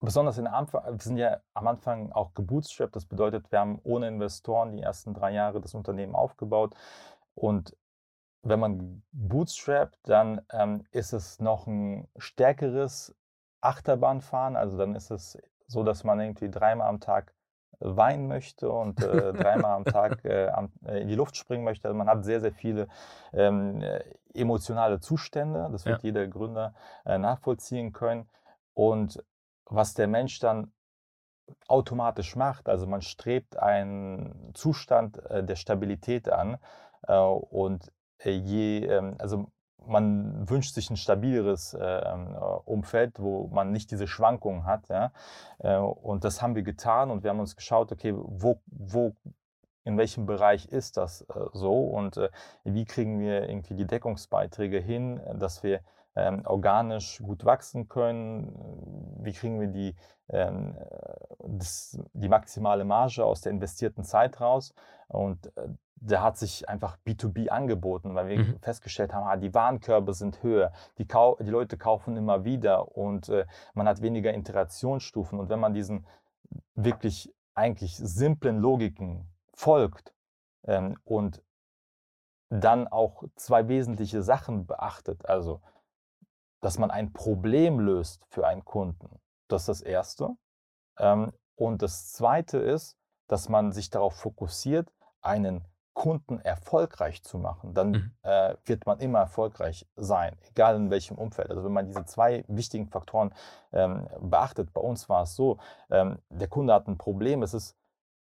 besonders 0.00 0.36
in 0.36 0.44
der 0.44 0.54
Anfang, 0.54 0.84
wir 0.84 1.00
sind 1.00 1.16
ja 1.16 1.40
am 1.54 1.68
Anfang 1.68 2.12
auch 2.12 2.34
gebootstrapped, 2.34 2.94
das 2.94 3.06
bedeutet, 3.06 3.50
wir 3.50 3.60
haben 3.60 3.80
ohne 3.82 4.08
Investoren 4.08 4.76
die 4.76 4.82
ersten 4.82 5.14
drei 5.14 5.32
Jahre 5.32 5.62
das 5.62 5.74
Unternehmen 5.74 6.14
aufgebaut 6.14 6.74
und 7.34 7.74
wenn 8.48 8.60
man 8.60 9.02
bootstrapt, 9.12 9.98
dann 10.04 10.40
ähm, 10.52 10.84
ist 10.90 11.12
es 11.12 11.40
noch 11.40 11.66
ein 11.66 12.08
stärkeres 12.16 13.14
Achterbahnfahren. 13.60 14.56
Also 14.56 14.76
dann 14.76 14.94
ist 14.94 15.10
es 15.10 15.38
so, 15.66 15.82
dass 15.82 16.04
man 16.04 16.20
irgendwie 16.20 16.50
dreimal 16.50 16.88
am 16.88 17.00
Tag 17.00 17.34
weinen 17.78 18.28
möchte 18.28 18.70
und 18.70 19.02
äh, 19.02 19.32
dreimal 19.32 19.76
am 19.76 19.84
Tag 19.84 20.24
äh, 20.24 20.48
am, 20.48 20.72
äh, 20.84 21.00
in 21.02 21.08
die 21.08 21.14
Luft 21.14 21.36
springen 21.36 21.64
möchte. 21.64 21.88
Also 21.88 21.96
man 21.96 22.08
hat 22.08 22.24
sehr, 22.24 22.40
sehr 22.40 22.52
viele 22.52 22.88
ähm, 23.32 23.82
emotionale 24.34 25.00
Zustände. 25.00 25.68
Das 25.72 25.84
wird 25.84 26.02
ja. 26.02 26.06
jeder 26.06 26.26
Gründer 26.26 26.74
äh, 27.04 27.18
nachvollziehen 27.18 27.92
können. 27.92 28.28
Und 28.74 29.22
was 29.66 29.94
der 29.94 30.06
Mensch 30.06 30.38
dann 30.38 30.72
automatisch 31.68 32.36
macht, 32.36 32.68
also 32.68 32.86
man 32.86 33.02
strebt 33.02 33.58
einen 33.58 34.52
Zustand 34.54 35.18
äh, 35.26 35.44
der 35.44 35.56
Stabilität 35.56 36.28
an 36.28 36.58
äh, 37.06 37.16
und 37.16 37.92
je, 38.24 38.86
ähm, 38.86 39.14
also 39.18 39.46
man 39.86 40.48
wünscht 40.48 40.74
sich 40.74 40.90
ein 40.90 40.96
stabileres 40.96 41.74
äh, 41.74 41.84
ähm, 41.84 42.34
Umfeld, 42.64 43.20
wo 43.20 43.48
man 43.48 43.72
nicht 43.72 43.90
diese 43.90 44.06
Schwankungen 44.06 44.64
hat. 44.64 44.88
Ja? 44.88 45.12
Äh, 45.58 45.76
und 45.76 46.24
das 46.24 46.42
haben 46.42 46.54
wir 46.54 46.62
getan 46.62 47.10
und 47.10 47.22
wir 47.22 47.30
haben 47.30 47.40
uns 47.40 47.56
geschaut, 47.56 47.92
okay, 47.92 48.12
wo, 48.16 48.60
wo 48.66 49.14
in 49.84 49.96
welchem 49.96 50.26
Bereich 50.26 50.66
ist 50.66 50.96
das 50.96 51.22
äh, 51.22 51.34
so 51.52 51.84
und 51.84 52.16
äh, 52.16 52.30
wie 52.64 52.84
kriegen 52.84 53.20
wir 53.20 53.48
irgendwie 53.48 53.74
die 53.74 53.86
Deckungsbeiträge 53.86 54.78
hin, 54.78 55.20
dass 55.38 55.62
wir 55.62 55.80
ähm, 56.16 56.42
organisch 56.46 57.20
gut 57.22 57.44
wachsen 57.44 57.88
können, 57.88 58.52
wie 59.20 59.32
kriegen 59.32 59.60
wir 59.60 59.68
die, 59.68 59.94
ähm, 60.30 60.76
das, 61.46 61.98
die 62.12 62.28
maximale 62.28 62.84
Marge 62.84 63.24
aus 63.24 63.42
der 63.42 63.52
investierten 63.52 64.02
Zeit 64.02 64.40
raus 64.40 64.74
und 65.08 65.46
äh, 65.56 65.68
da 65.98 66.22
hat 66.22 66.36
sich 66.36 66.68
einfach 66.68 66.98
B2B 67.06 67.48
angeboten, 67.48 68.14
weil 68.14 68.28
wir 68.28 68.38
mhm. 68.38 68.58
festgestellt 68.60 69.14
haben, 69.14 69.26
ah, 69.26 69.36
die 69.36 69.54
Warenkörbe 69.54 70.12
sind 70.12 70.42
höher, 70.42 70.72
die, 70.98 71.06
Kau 71.06 71.36
die 71.40 71.50
Leute 71.50 71.76
kaufen 71.76 72.16
immer 72.16 72.44
wieder 72.44 72.96
und 72.96 73.28
äh, 73.28 73.46
man 73.74 73.88
hat 73.88 74.02
weniger 74.02 74.34
Iterationsstufen. 74.34 75.40
Und 75.40 75.48
wenn 75.48 75.60
man 75.60 75.74
diesen 75.74 76.06
wirklich 76.74 77.34
eigentlich 77.54 77.96
simplen 77.96 78.58
Logiken 78.58 79.26
folgt 79.54 80.14
ähm, 80.64 80.98
und 81.04 81.42
dann 82.50 82.86
auch 82.86 83.24
zwei 83.34 83.68
wesentliche 83.68 84.22
Sachen 84.22 84.66
beachtet, 84.66 85.26
also 85.26 85.62
dass 86.60 86.78
man 86.78 86.90
ein 86.90 87.12
Problem 87.12 87.80
löst 87.80 88.24
für 88.28 88.46
einen 88.46 88.64
Kunden, 88.64 89.20
das 89.48 89.62
ist 89.62 89.68
das 89.68 89.80
Erste. 89.82 90.36
Ähm, 90.98 91.32
und 91.54 91.82
das 91.82 92.12
Zweite 92.12 92.58
ist, 92.58 92.96
dass 93.28 93.48
man 93.48 93.72
sich 93.72 93.90
darauf 93.90 94.14
fokussiert, 94.14 94.92
einen 95.20 95.64
Kunden 95.96 96.38
erfolgreich 96.40 97.22
zu 97.22 97.38
machen, 97.38 97.72
dann 97.72 97.90
mhm. 97.90 98.10
äh, 98.22 98.54
wird 98.66 98.84
man 98.84 99.00
immer 99.00 99.20
erfolgreich 99.20 99.88
sein, 99.96 100.36
egal 100.50 100.76
in 100.76 100.90
welchem 100.90 101.16
Umfeld. 101.16 101.48
Also 101.48 101.64
wenn 101.64 101.72
man 101.72 101.86
diese 101.86 102.04
zwei 102.04 102.44
wichtigen 102.48 102.86
Faktoren 102.86 103.32
ähm, 103.72 104.06
beachtet, 104.20 104.74
bei 104.74 104.82
uns 104.82 105.08
war 105.08 105.22
es 105.22 105.34
so, 105.34 105.56
ähm, 105.90 106.18
der 106.28 106.48
Kunde 106.48 106.74
hat 106.74 106.86
ein 106.86 106.98
Problem, 106.98 107.42
es 107.42 107.54
ist, 107.54 107.76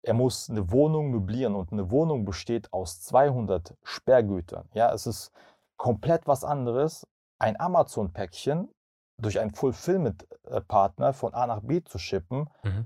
er 0.01 0.15
muss 0.15 0.49
eine 0.49 0.71
Wohnung 0.71 1.11
möblieren 1.11 1.53
und 1.53 1.71
eine 1.71 1.91
Wohnung 1.91 2.25
besteht 2.25 2.73
aus 2.73 3.01
200 3.01 3.77
Sperrgütern. 3.83 4.67
Ja, 4.73 4.91
es 4.91 5.05
ist 5.05 5.31
komplett 5.77 6.25
was 6.25 6.43
anderes, 6.43 7.05
ein 7.39 7.59
Amazon-Päckchen 7.59 8.69
durch 9.17 9.39
einen 9.39 9.51
Fulfillment-Partner 9.51 11.13
von 11.13 11.33
A 11.33 11.47
nach 11.47 11.61
B 11.61 11.83
zu 11.83 11.97
schippen, 11.97 12.49
mhm. 12.63 12.85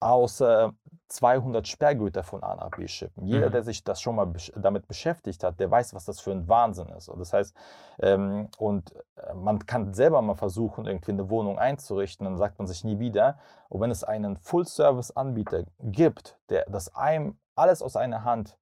aus 0.00 0.40
äh, 0.40 0.68
200 1.08 1.66
Sperrgüter 1.66 2.22
von 2.22 2.42
A 2.42 2.54
nach 2.54 2.70
B 2.70 2.86
schippen. 2.86 3.26
Jeder, 3.26 3.48
mhm. 3.48 3.52
der 3.52 3.62
sich 3.62 3.82
das 3.82 4.00
schon 4.00 4.16
mal 4.16 4.26
besch 4.26 4.52
damit 4.56 4.86
beschäftigt 4.86 5.42
hat, 5.42 5.58
der 5.58 5.70
weiß, 5.70 5.94
was 5.94 6.04
das 6.04 6.20
für 6.20 6.30
ein 6.32 6.48
Wahnsinn 6.48 6.88
ist. 6.90 7.08
Und 7.08 7.18
das 7.18 7.32
heißt, 7.32 7.54
ähm, 8.00 8.48
und 8.58 8.94
äh, 9.16 9.34
man 9.34 9.66
kann 9.66 9.92
selber 9.92 10.22
mal 10.22 10.36
versuchen, 10.36 10.86
irgendwie 10.86 11.12
eine 11.12 11.28
Wohnung 11.30 11.58
einzurichten, 11.58 12.24
dann 12.24 12.36
sagt 12.36 12.58
man 12.58 12.68
sich 12.68 12.84
nie 12.84 12.98
wieder. 12.98 13.38
Und 13.68 13.80
wenn 13.80 13.90
es 13.90 14.04
einen 14.04 14.36
Full-Service-Anbieter 14.36 15.64
gibt, 15.80 16.38
der 16.48 16.66
das 16.66 16.94
einem 16.94 17.38
alles 17.56 17.82
aus 17.82 17.96
einer 17.96 18.24
Hand 18.24 18.56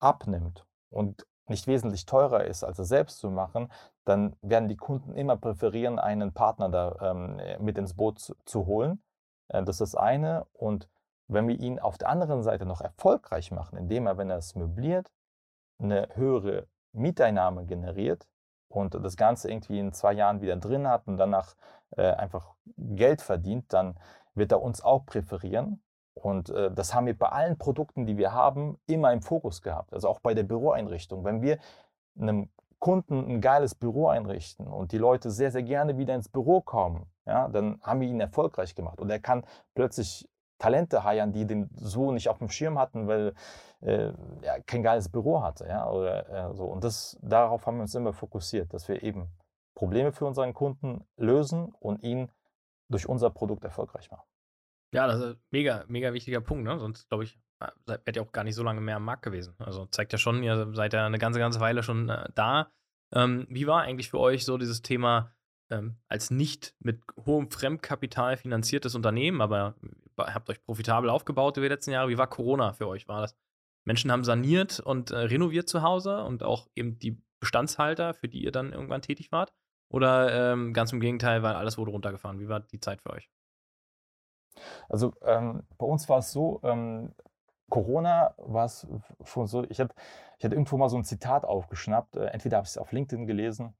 abnimmt 0.00 0.66
und 0.90 1.26
nicht 1.50 1.66
wesentlich 1.66 2.06
teurer 2.06 2.44
ist, 2.44 2.64
als 2.64 2.78
es 2.78 2.88
selbst 2.88 3.18
zu 3.18 3.30
machen, 3.30 3.70
dann 4.04 4.36
werden 4.42 4.68
die 4.68 4.76
Kunden 4.76 5.14
immer 5.14 5.36
präferieren, 5.36 5.98
einen 5.98 6.32
Partner 6.32 6.68
da 6.68 6.96
ähm, 7.00 7.40
mit 7.60 7.78
ins 7.78 7.94
Boot 7.94 8.18
zu, 8.18 8.34
zu 8.44 8.66
holen. 8.66 9.02
Äh, 9.48 9.62
das 9.64 9.80
ist 9.80 9.94
das 9.94 9.94
eine. 9.94 10.46
Und 10.52 10.88
wenn 11.28 11.46
wir 11.48 11.58
ihn 11.58 11.78
auf 11.78 11.98
der 11.98 12.08
anderen 12.08 12.42
Seite 12.42 12.66
noch 12.66 12.80
erfolgreich 12.80 13.50
machen, 13.50 13.78
indem 13.78 14.06
er, 14.06 14.18
wenn 14.18 14.30
er 14.30 14.38
es 14.38 14.54
möbliert, 14.54 15.10
eine 15.78 16.08
höhere 16.14 16.66
Mieteinnahme 16.92 17.66
generiert 17.66 18.26
und 18.68 18.94
das 18.94 19.16
Ganze 19.16 19.50
irgendwie 19.50 19.78
in 19.78 19.92
zwei 19.92 20.12
Jahren 20.12 20.40
wieder 20.40 20.56
drin 20.56 20.88
hat 20.88 21.06
und 21.06 21.16
danach 21.16 21.54
äh, 21.96 22.10
einfach 22.12 22.54
Geld 22.76 23.22
verdient, 23.22 23.72
dann 23.72 23.98
wird 24.34 24.52
er 24.52 24.62
uns 24.62 24.82
auch 24.82 25.06
präferieren. 25.06 25.82
Und 26.14 26.50
äh, 26.50 26.70
das 26.70 26.94
haben 26.94 27.06
wir 27.06 27.18
bei 27.18 27.28
allen 27.28 27.58
Produkten, 27.58 28.06
die 28.06 28.16
wir 28.16 28.32
haben, 28.32 28.78
immer 28.86 29.12
im 29.12 29.22
Fokus 29.22 29.62
gehabt. 29.62 29.92
Also 29.92 30.08
auch 30.08 30.20
bei 30.20 30.34
der 30.34 30.42
Büroeinrichtung. 30.42 31.24
Wenn 31.24 31.42
wir 31.42 31.58
einem 32.18 32.50
Kunden 32.80 33.26
ein 33.28 33.40
geiles 33.40 33.74
Büro 33.74 34.08
einrichten 34.08 34.66
und 34.66 34.92
die 34.92 34.98
Leute 34.98 35.30
sehr, 35.30 35.52
sehr 35.52 35.62
gerne 35.62 35.98
wieder 35.98 36.14
ins 36.14 36.28
Büro 36.28 36.60
kommen, 36.60 37.06
ja, 37.26 37.48
dann 37.48 37.80
haben 37.82 38.00
wir 38.00 38.08
ihn 38.08 38.20
erfolgreich 38.20 38.74
gemacht. 38.74 39.00
Und 39.00 39.10
er 39.10 39.20
kann 39.20 39.44
plötzlich 39.74 40.28
Talente 40.58 41.04
heiern, 41.04 41.32
die 41.32 41.46
den 41.46 41.70
so 41.76 42.12
nicht 42.12 42.28
auf 42.28 42.38
dem 42.38 42.48
Schirm 42.48 42.78
hatten, 42.78 43.06
weil 43.06 43.34
äh, 43.80 44.12
er 44.42 44.62
kein 44.62 44.82
geiles 44.82 45.08
Büro 45.08 45.42
hatte. 45.42 45.66
Ja, 45.66 45.88
oder, 45.90 46.50
äh, 46.50 46.54
so. 46.54 46.64
Und 46.64 46.84
das, 46.84 47.18
darauf 47.22 47.66
haben 47.66 47.76
wir 47.76 47.82
uns 47.82 47.94
immer 47.94 48.12
fokussiert, 48.12 48.72
dass 48.74 48.88
wir 48.88 49.02
eben 49.02 49.28
Probleme 49.74 50.12
für 50.12 50.26
unseren 50.26 50.52
Kunden 50.52 51.04
lösen 51.16 51.72
und 51.80 52.02
ihn 52.02 52.30
durch 52.88 53.08
unser 53.08 53.30
Produkt 53.30 53.64
erfolgreich 53.64 54.10
machen. 54.10 54.26
Ja, 54.92 55.06
das 55.06 55.20
ist 55.20 55.24
ein 55.24 55.42
mega, 55.50 55.84
mega 55.88 56.12
wichtiger 56.12 56.40
Punkt. 56.40 56.64
Ne? 56.64 56.78
Sonst, 56.78 57.08
glaube 57.08 57.24
ich, 57.24 57.38
wärt 57.86 58.16
ihr 58.16 58.22
auch 58.22 58.32
gar 58.32 58.44
nicht 58.44 58.54
so 58.54 58.62
lange 58.62 58.80
mehr 58.80 58.96
am 58.96 59.04
Markt 59.04 59.22
gewesen. 59.22 59.54
Also 59.58 59.86
zeigt 59.86 60.12
ja 60.12 60.18
schon, 60.18 60.42
ihr 60.42 60.72
seid 60.74 60.92
ja 60.92 61.06
eine 61.06 61.18
ganze, 61.18 61.38
ganze 61.38 61.60
Weile 61.60 61.82
schon 61.82 62.08
äh, 62.08 62.28
da. 62.34 62.70
Ähm, 63.12 63.46
wie 63.50 63.66
war 63.66 63.82
eigentlich 63.82 64.10
für 64.10 64.18
euch 64.18 64.44
so 64.44 64.56
dieses 64.56 64.82
Thema 64.82 65.32
ähm, 65.70 65.96
als 66.08 66.30
nicht 66.30 66.74
mit 66.80 67.00
hohem 67.24 67.50
Fremdkapital 67.50 68.36
finanziertes 68.36 68.94
Unternehmen, 68.94 69.40
aber 69.40 69.74
habt 70.18 70.50
euch 70.50 70.62
profitabel 70.62 71.08
aufgebaut 71.10 71.56
über 71.56 71.66
die 71.66 71.72
letzten 71.72 71.92
Jahre. 71.92 72.08
Wie 72.08 72.18
war 72.18 72.26
Corona 72.28 72.72
für 72.72 72.88
euch? 72.88 73.08
War 73.08 73.22
das? 73.22 73.36
Menschen 73.84 74.12
haben 74.12 74.24
saniert 74.24 74.80
und 74.80 75.10
äh, 75.10 75.16
renoviert 75.16 75.68
zu 75.68 75.82
Hause 75.82 76.22
und 76.22 76.42
auch 76.42 76.68
eben 76.74 76.98
die 76.98 77.22
Bestandshalter, 77.40 78.12
für 78.14 78.28
die 78.28 78.44
ihr 78.44 78.52
dann 78.52 78.72
irgendwann 78.72 79.02
tätig 79.02 79.32
wart? 79.32 79.54
Oder 79.88 80.52
ähm, 80.52 80.74
ganz 80.74 80.92
im 80.92 81.00
Gegenteil, 81.00 81.42
weil 81.42 81.54
alles 81.54 81.78
wurde 81.78 81.90
runtergefahren? 81.90 82.38
Wie 82.38 82.48
war 82.48 82.60
die 82.60 82.80
Zeit 82.80 83.00
für 83.00 83.10
euch? 83.10 83.30
Also 84.88 85.14
ähm, 85.22 85.62
bei 85.78 85.86
uns 85.86 86.08
war 86.08 86.18
es 86.18 86.32
so, 86.32 86.60
ähm, 86.62 87.14
Corona 87.70 88.34
war 88.36 88.66
es 88.66 88.86
schon 89.24 89.46
so, 89.46 89.64
ich 89.70 89.80
hatte, 89.80 89.94
ich 90.38 90.44
irgendwo 90.44 90.76
mal 90.76 90.90
so 90.90 90.98
ein 90.98 91.04
Zitat 91.04 91.44
aufgeschnappt, 91.44 92.16
äh, 92.16 92.26
entweder 92.26 92.58
habe 92.58 92.64
ich 92.66 92.72
es 92.72 92.78
auf 92.78 92.92
LinkedIn 92.92 93.26
gelesen 93.26 93.74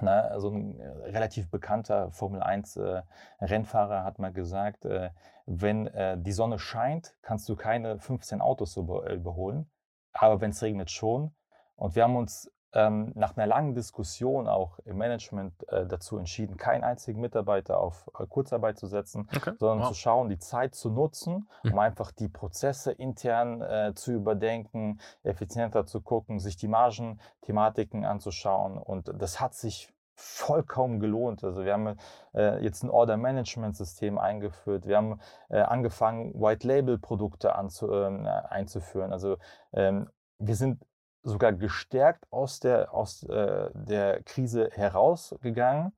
Ne, 0.00 0.24
also 0.30 0.50
ein 0.50 0.80
äh, 0.80 0.88
relativ 1.10 1.48
bekannter 1.50 2.10
Formel 2.10 2.42
1 2.42 2.76
äh, 2.76 3.02
Rennfahrer 3.40 4.04
hat 4.04 4.18
mal 4.18 4.32
gesagt, 4.32 4.84
äh, 4.84 5.10
wenn 5.46 5.86
äh, 5.86 6.18
die 6.18 6.32
Sonne 6.32 6.58
scheint, 6.58 7.14
kannst 7.22 7.48
du 7.48 7.56
keine 7.56 8.00
15 8.00 8.40
Autos 8.40 8.76
über, 8.76 9.08
äh, 9.08 9.14
überholen, 9.14 9.70
aber 10.12 10.40
wenn 10.40 10.50
es 10.50 10.62
regnet 10.62 10.90
schon. 10.90 11.32
Und 11.76 11.94
wir 11.94 12.04
haben 12.04 12.16
uns 12.16 12.50
ähm, 12.74 13.12
nach 13.14 13.36
einer 13.36 13.46
langen 13.46 13.74
Diskussion 13.74 14.48
auch 14.48 14.78
im 14.84 14.98
Management 14.98 15.68
äh, 15.68 15.86
dazu 15.86 16.18
entschieden, 16.18 16.56
keinen 16.56 16.84
einzigen 16.84 17.20
Mitarbeiter 17.20 17.78
auf 17.78 18.10
äh, 18.18 18.26
Kurzarbeit 18.26 18.78
zu 18.78 18.86
setzen, 18.86 19.28
okay. 19.34 19.52
sondern 19.58 19.80
wow. 19.80 19.88
zu 19.88 19.94
schauen, 19.94 20.28
die 20.28 20.38
Zeit 20.38 20.74
zu 20.74 20.90
nutzen, 20.90 21.48
um 21.64 21.70
mhm. 21.70 21.78
einfach 21.78 22.12
die 22.12 22.28
Prozesse 22.28 22.92
intern 22.92 23.60
äh, 23.62 23.92
zu 23.94 24.12
überdenken, 24.12 25.00
effizienter 25.22 25.86
zu 25.86 26.00
gucken, 26.00 26.38
sich 26.38 26.56
die 26.56 26.68
Margenthematiken 26.68 28.04
anzuschauen. 28.04 28.78
Und 28.78 29.12
das 29.18 29.40
hat 29.40 29.54
sich 29.54 29.92
vollkommen 30.14 31.00
gelohnt. 31.00 31.42
Also 31.42 31.64
wir 31.64 31.72
haben 31.72 31.96
äh, 32.34 32.62
jetzt 32.62 32.82
ein 32.84 32.90
Order-Management-System 32.90 34.18
eingeführt. 34.18 34.86
Wir 34.86 34.96
haben 34.96 35.20
äh, 35.48 35.60
angefangen, 35.60 36.32
White-Label-Produkte 36.34 37.48
äh, 37.48 37.52
einzuführen. 37.52 39.12
Also 39.12 39.36
ähm, 39.72 40.08
wir 40.38 40.56
sind 40.56 40.84
sogar 41.22 41.52
gestärkt 41.52 42.26
aus 42.30 42.60
der, 42.60 42.92
aus, 42.92 43.22
äh, 43.24 43.70
der 43.74 44.22
Krise 44.22 44.70
herausgegangen. 44.72 45.92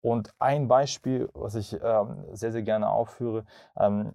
Und 0.00 0.32
ein 0.38 0.68
Beispiel, 0.68 1.28
was 1.34 1.54
ich 1.56 1.76
ähm, 1.82 2.24
sehr, 2.32 2.52
sehr 2.52 2.62
gerne 2.62 2.88
aufführe, 2.88 3.44
ähm, 3.76 4.14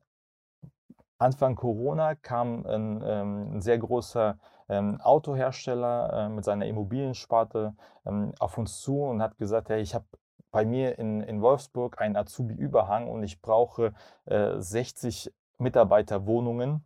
Anfang 1.17 1.55
Corona 1.55 2.15
kam 2.15 2.65
ein, 2.65 3.03
ähm, 3.05 3.55
ein 3.57 3.61
sehr 3.61 3.77
großer 3.77 4.39
ähm, 4.69 4.99
Autohersteller 5.01 6.13
äh, 6.13 6.29
mit 6.29 6.45
seiner 6.45 6.65
Immobiliensparte 6.65 7.75
ähm, 8.05 8.33
auf 8.39 8.57
uns 8.57 8.81
zu 8.81 9.03
und 9.03 9.21
hat 9.21 9.37
gesagt, 9.37 9.69
hey, 9.69 9.81
ich 9.81 9.93
habe 9.93 10.05
bei 10.51 10.65
mir 10.65 10.97
in, 10.97 11.21
in 11.21 11.41
Wolfsburg 11.41 12.01
einen 12.01 12.15
Azubi-Überhang 12.15 13.07
und 13.07 13.23
ich 13.23 13.41
brauche 13.41 13.93
äh, 14.25 14.59
60 14.59 15.31
Mitarbeiterwohnungen 15.59 16.83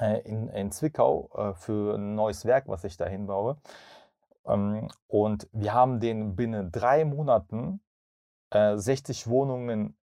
in, 0.00 0.48
in 0.48 0.72
Zwickau 0.72 1.30
äh, 1.34 1.54
für 1.54 1.96
ein 1.96 2.14
neues 2.14 2.44
Werk, 2.44 2.68
was 2.68 2.84
ich 2.84 2.96
da 2.96 3.06
hinbaue. 3.06 3.58
Ähm, 4.46 4.88
und 5.06 5.48
wir 5.52 5.74
haben 5.74 6.00
den 6.00 6.34
binnen 6.36 6.72
drei 6.72 7.04
Monaten 7.04 7.80
60 8.52 9.26
äh, 9.26 9.30
Wohnungen 9.30 9.96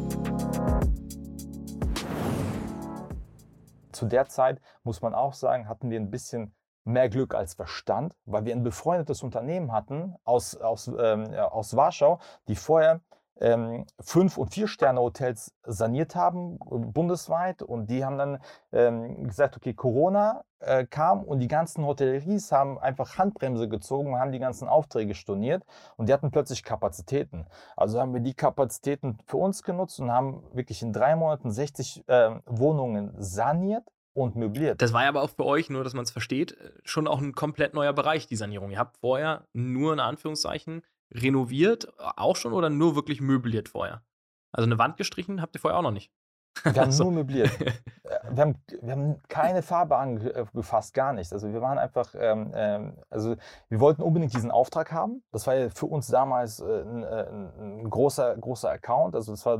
zu 3.98 4.06
der 4.06 4.28
Zeit, 4.28 4.60
muss 4.84 5.02
man 5.02 5.14
auch 5.14 5.34
sagen, 5.34 5.68
hatten 5.68 5.90
wir 5.90 5.98
ein 5.98 6.10
bisschen 6.10 6.54
mehr 6.84 7.08
Glück 7.08 7.34
als 7.34 7.54
Verstand, 7.54 8.14
weil 8.24 8.44
wir 8.44 8.54
ein 8.54 8.62
befreundetes 8.62 9.22
Unternehmen 9.22 9.72
hatten 9.72 10.14
aus, 10.24 10.56
aus, 10.56 10.88
ähm, 10.88 11.34
aus 11.34 11.76
Warschau, 11.76 12.18
die 12.46 12.56
vorher 12.56 13.00
ähm, 13.40 13.86
fünf- 14.00 14.38
und 14.38 14.52
vier-Sterne-Hotels 14.52 15.54
saniert 15.64 16.14
haben, 16.14 16.58
bundesweit. 16.58 17.62
Und 17.62 17.88
die 17.88 18.04
haben 18.04 18.18
dann 18.18 18.38
ähm, 18.72 19.28
gesagt, 19.28 19.56
okay, 19.56 19.74
Corona 19.74 20.44
äh, 20.60 20.86
kam 20.86 21.22
und 21.22 21.40
die 21.40 21.48
ganzen 21.48 21.84
Hotelleries 21.84 22.52
haben 22.52 22.78
einfach 22.78 23.18
Handbremse 23.18 23.68
gezogen 23.68 24.12
und 24.14 24.20
haben 24.20 24.32
die 24.32 24.38
ganzen 24.38 24.68
Aufträge 24.68 25.14
storniert 25.14 25.64
und 25.96 26.08
die 26.08 26.12
hatten 26.12 26.30
plötzlich 26.30 26.64
Kapazitäten. 26.64 27.46
Also 27.76 28.00
haben 28.00 28.12
wir 28.12 28.20
die 28.20 28.34
Kapazitäten 28.34 29.18
für 29.26 29.36
uns 29.36 29.62
genutzt 29.62 30.00
und 30.00 30.10
haben 30.10 30.42
wirklich 30.52 30.82
in 30.82 30.92
drei 30.92 31.14
Monaten 31.16 31.50
60 31.50 32.08
äh, 32.08 32.30
Wohnungen 32.46 33.14
saniert 33.18 33.84
und 34.14 34.34
möbliert. 34.34 34.82
Das 34.82 34.92
war 34.92 35.04
ja 35.04 35.08
aber 35.08 35.22
auch 35.22 35.30
für 35.30 35.44
euch, 35.44 35.70
nur 35.70 35.84
dass 35.84 35.94
man 35.94 36.02
es 36.02 36.10
versteht, 36.10 36.56
schon 36.84 37.06
auch 37.06 37.20
ein 37.20 37.32
komplett 37.32 37.74
neuer 37.74 37.92
Bereich, 37.92 38.26
die 38.26 38.36
Sanierung. 38.36 38.70
Ihr 38.70 38.78
habt 38.78 38.96
vorher 38.98 39.44
nur 39.52 39.92
in 39.92 40.00
Anführungszeichen 40.00 40.82
renoviert, 41.12 41.92
auch 41.98 42.36
schon 42.36 42.52
oder 42.52 42.70
nur 42.70 42.94
wirklich 42.94 43.20
möbliert 43.20 43.68
vorher? 43.68 44.02
Also 44.52 44.66
eine 44.66 44.78
Wand 44.78 44.96
gestrichen 44.96 45.42
habt 45.42 45.56
ihr 45.56 45.60
vorher 45.60 45.78
auch 45.78 45.82
noch 45.82 45.90
nicht. 45.90 46.10
Wir 46.64 46.82
haben 46.82 46.92
so. 46.92 47.04
nur 47.04 47.12
möbliert. 47.12 47.50
Äh, 48.08 48.36
wir 48.36 48.42
haben, 48.42 48.54
wir 48.80 48.92
haben 48.92 49.22
keine 49.28 49.60
Farbe 49.60 49.98
angefasst, 49.98 50.94
gar 50.94 51.12
nichts. 51.12 51.30
Also 51.30 51.52
wir 51.52 51.60
waren 51.60 51.76
einfach, 51.76 52.14
ähm, 52.18 52.52
ähm, 52.54 52.96
also 53.10 53.36
wir 53.68 53.80
wollten 53.80 54.00
unbedingt 54.00 54.34
diesen 54.34 54.50
Auftrag 54.50 54.92
haben. 54.92 55.22
Das 55.30 55.46
war 55.46 55.54
ja 55.54 55.68
für 55.68 55.84
uns 55.84 56.06
damals 56.06 56.60
äh, 56.60 56.64
ein, 56.64 57.02
äh, 57.02 57.26
ein, 57.28 57.90
großer, 57.90 58.34
großer 58.38 58.70
Account. 58.70 59.14
Also 59.14 59.32
das 59.32 59.44
war 59.44 59.58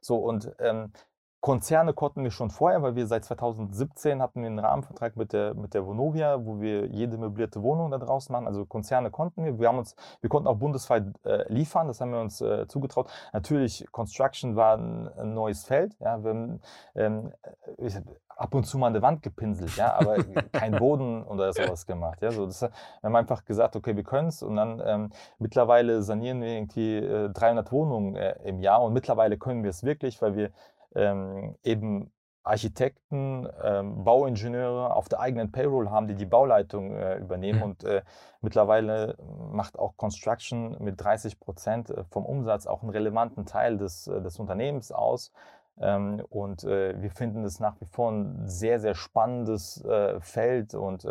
so 0.00 0.16
und 0.16 0.52
ähm, 0.58 0.92
Konzerne 1.40 1.94
konnten 1.94 2.22
wir 2.22 2.30
schon 2.30 2.50
vorher, 2.50 2.82
weil 2.82 2.96
wir 2.96 3.06
seit 3.06 3.24
2017 3.24 4.20
hatten 4.20 4.42
wir 4.42 4.48
einen 4.48 4.58
Rahmenvertrag 4.58 5.16
mit 5.16 5.32
der, 5.32 5.54
mit 5.54 5.72
der 5.72 5.86
Vonovia, 5.86 6.44
wo 6.44 6.60
wir 6.60 6.86
jede 6.86 7.16
möblierte 7.16 7.62
Wohnung 7.62 7.90
da 7.90 7.98
draußen 7.98 8.30
machen. 8.30 8.46
Also 8.46 8.66
Konzerne 8.66 9.10
konnten 9.10 9.44
wir. 9.44 9.58
Wir, 9.58 9.68
haben 9.68 9.78
uns, 9.78 9.96
wir 10.20 10.28
konnten 10.28 10.48
auch 10.48 10.56
bundesweit 10.56 11.04
äh, 11.24 11.50
liefern, 11.50 11.86
das 11.86 12.00
haben 12.00 12.12
wir 12.12 12.20
uns 12.20 12.42
äh, 12.42 12.66
zugetraut. 12.68 13.10
Natürlich, 13.32 13.86
Construction 13.90 14.54
war 14.54 14.76
ein, 14.76 15.08
ein 15.16 15.32
neues 15.32 15.64
Feld. 15.64 15.96
Ja, 15.98 16.22
wir 16.22 16.30
haben 16.30 16.60
ähm, 16.94 17.32
ich, 17.78 17.96
ab 18.36 18.54
und 18.54 18.64
zu 18.64 18.76
mal 18.76 18.88
eine 18.88 19.02
Wand 19.02 19.22
gepinselt, 19.22 19.76
ja, 19.76 19.94
aber 19.94 20.16
kein 20.52 20.72
Boden 20.72 21.22
oder 21.24 21.52
sowas 21.52 21.86
gemacht. 21.86 22.20
Ja, 22.22 22.32
so, 22.32 22.46
das, 22.46 22.62
wir 22.62 22.70
haben 23.02 23.16
einfach 23.16 23.44
gesagt, 23.44 23.76
okay, 23.76 23.96
wir 23.96 24.04
können 24.04 24.28
es 24.28 24.42
und 24.42 24.56
dann 24.56 24.82
ähm, 24.84 25.10
mittlerweile 25.38 26.02
sanieren 26.02 26.40
wir 26.40 26.48
irgendwie 26.48 26.96
äh, 26.96 27.28
300 27.30 27.70
Wohnungen 27.72 28.16
äh, 28.16 28.34
im 28.44 28.60
Jahr 28.60 28.82
und 28.82 28.92
mittlerweile 28.92 29.38
können 29.38 29.62
wir 29.62 29.70
es 29.70 29.84
wirklich, 29.84 30.20
weil 30.22 30.36
wir 30.36 30.50
ähm, 30.94 31.56
eben 31.62 32.12
Architekten, 32.42 33.46
ähm, 33.62 34.02
Bauingenieure 34.02 34.94
auf 34.94 35.08
der 35.08 35.20
eigenen 35.20 35.52
Payroll 35.52 35.90
haben, 35.90 36.08
die 36.08 36.14
die 36.14 36.26
Bauleitung 36.26 36.96
äh, 36.96 37.18
übernehmen. 37.18 37.58
Mhm. 37.58 37.64
Und 37.64 37.84
äh, 37.84 38.02
mittlerweile 38.40 39.16
macht 39.52 39.78
auch 39.78 39.96
Construction 39.96 40.76
mit 40.82 41.00
30 41.02 41.38
Prozent 41.38 41.90
äh, 41.90 42.04
vom 42.04 42.24
Umsatz 42.24 42.66
auch 42.66 42.82
einen 42.82 42.90
relevanten 42.90 43.44
Teil 43.44 43.76
des, 43.76 44.06
äh, 44.06 44.22
des 44.22 44.38
Unternehmens 44.38 44.90
aus. 44.90 45.32
Ähm, 45.78 46.24
und 46.30 46.64
äh, 46.64 47.00
wir 47.00 47.10
finden 47.10 47.44
es 47.44 47.60
nach 47.60 47.78
wie 47.80 47.86
vor 47.86 48.10
ein 48.10 48.48
sehr, 48.48 48.80
sehr 48.80 48.94
spannendes 48.94 49.82
äh, 49.84 50.20
Feld 50.20 50.74
und 50.74 51.06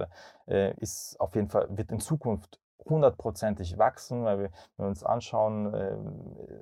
ist 0.77 1.19
auf 1.19 1.35
jeden 1.35 1.47
Fall, 1.47 1.67
wird 1.69 1.91
in 1.91 1.99
Zukunft 1.99 2.59
hundertprozentig 2.85 3.77
wachsen, 3.77 4.23
weil 4.25 4.39
wir, 4.39 4.49
wenn 4.77 4.85
wir 4.85 4.89
uns 4.89 5.03
anschauen, 5.03 5.73
äh, 5.73 5.97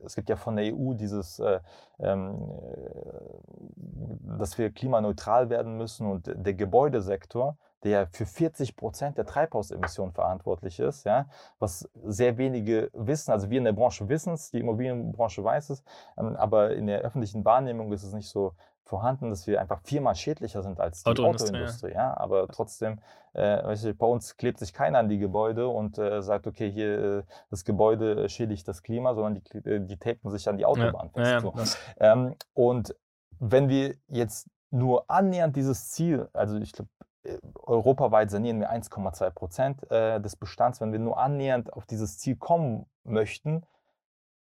es 0.06 0.16
gibt 0.16 0.30
ja 0.30 0.36
von 0.36 0.56
der 0.56 0.74
EU 0.74 0.94
dieses, 0.94 1.40
äh, 1.40 1.60
ähm, 2.00 2.52
äh, 2.62 4.38
dass 4.38 4.58
wir 4.58 4.72
klimaneutral 4.72 5.50
werden 5.50 5.78
müssen 5.78 6.08
und 6.08 6.32
der 6.34 6.54
Gebäudesektor, 6.54 7.58
der 7.84 8.08
für 8.08 8.26
40 8.26 8.76
Prozent 8.76 9.18
der 9.18 9.26
Treibhausemissionen 9.26 10.14
verantwortlich 10.14 10.80
ist, 10.80 11.06
ja, 11.06 11.28
was 11.60 11.90
sehr 12.04 12.38
wenige 12.38 12.90
wissen. 12.94 13.32
Also 13.32 13.50
wir 13.50 13.60
in 13.60 13.66
der 13.66 13.74
Branche 13.74 14.10
wissen 14.10 14.34
es, 14.34 14.52
die 14.52 14.60
Immobilienbranche 14.60 15.44
weiß 15.44 15.70
es, 15.70 15.84
ähm, 16.18 16.36
aber 16.36 16.76
in 16.76 16.88
der 16.88 17.02
öffentlichen 17.02 17.46
Wahrnehmung 17.46 17.92
ist 17.94 18.04
es 18.04 18.14
nicht 18.14 18.30
so 18.30 18.54
vorhanden, 18.88 19.30
dass 19.30 19.46
wir 19.48 19.62
einfach 19.62 19.82
viermal 19.84 20.16
schädlicher 20.16 20.64
sind 20.64 20.80
als 20.80 21.04
die 21.04 21.10
Autoindustrie. 21.10 21.50
Autoindustrie 21.50 21.92
ja. 21.92 22.10
ja. 22.10 22.18
Aber 22.18 22.48
trotzdem, 22.48 23.00
äh, 23.34 23.64
weißt 23.64 23.86
du, 23.86 23.94
bei 23.94 24.08
uns 24.08 24.38
klebt 24.38 24.60
sich 24.60 24.74
keiner 24.74 25.00
an 25.00 25.10
die 25.10 25.18
Gebäude 25.18 25.68
und 25.68 25.98
äh, 25.98 26.22
sagt, 26.22 26.48
okay, 26.48 26.72
hier 26.72 27.20
äh, 27.20 27.24
das 27.50 27.66
Gebäude 27.66 28.30
schädigt 28.30 28.68
das 28.68 28.82
Klima, 28.82 29.14
sondern 29.14 29.36
die, 29.36 29.58
äh, 29.58 29.80
die 29.82 29.98
tapen 29.98 30.32
sich 30.32 30.48
an 30.50 30.58
die 30.58 30.66
Autobahn 30.66 31.12
ja. 31.16 31.24
fest. 31.24 31.32
Ja, 31.32 31.42
so. 31.42 31.54
ähm, 32.00 32.36
und 32.54 32.96
wenn 33.40 33.70
wir 33.70 33.96
jetzt 34.08 34.50
nur 34.72 35.10
annähernd 35.10 35.56
dieses 35.56 35.92
Ziel, 35.92 36.30
also 36.34 36.58
ich 36.58 36.72
glaube, 36.72 36.90
äh, 37.24 37.38
europaweit 37.56 38.32
sanieren 38.32 38.60
wir 38.60 38.72
1,2 38.72 39.30
Prozent 39.32 39.92
äh, 39.92 40.20
des 40.22 40.36
Bestands, 40.38 40.82
wenn 40.82 40.92
wir 40.92 41.00
nur 41.00 41.18
annähernd 41.20 41.74
auf 41.74 41.86
dieses 41.86 42.18
Ziel 42.18 42.38
kommen 42.38 42.86
möchten, 43.04 43.64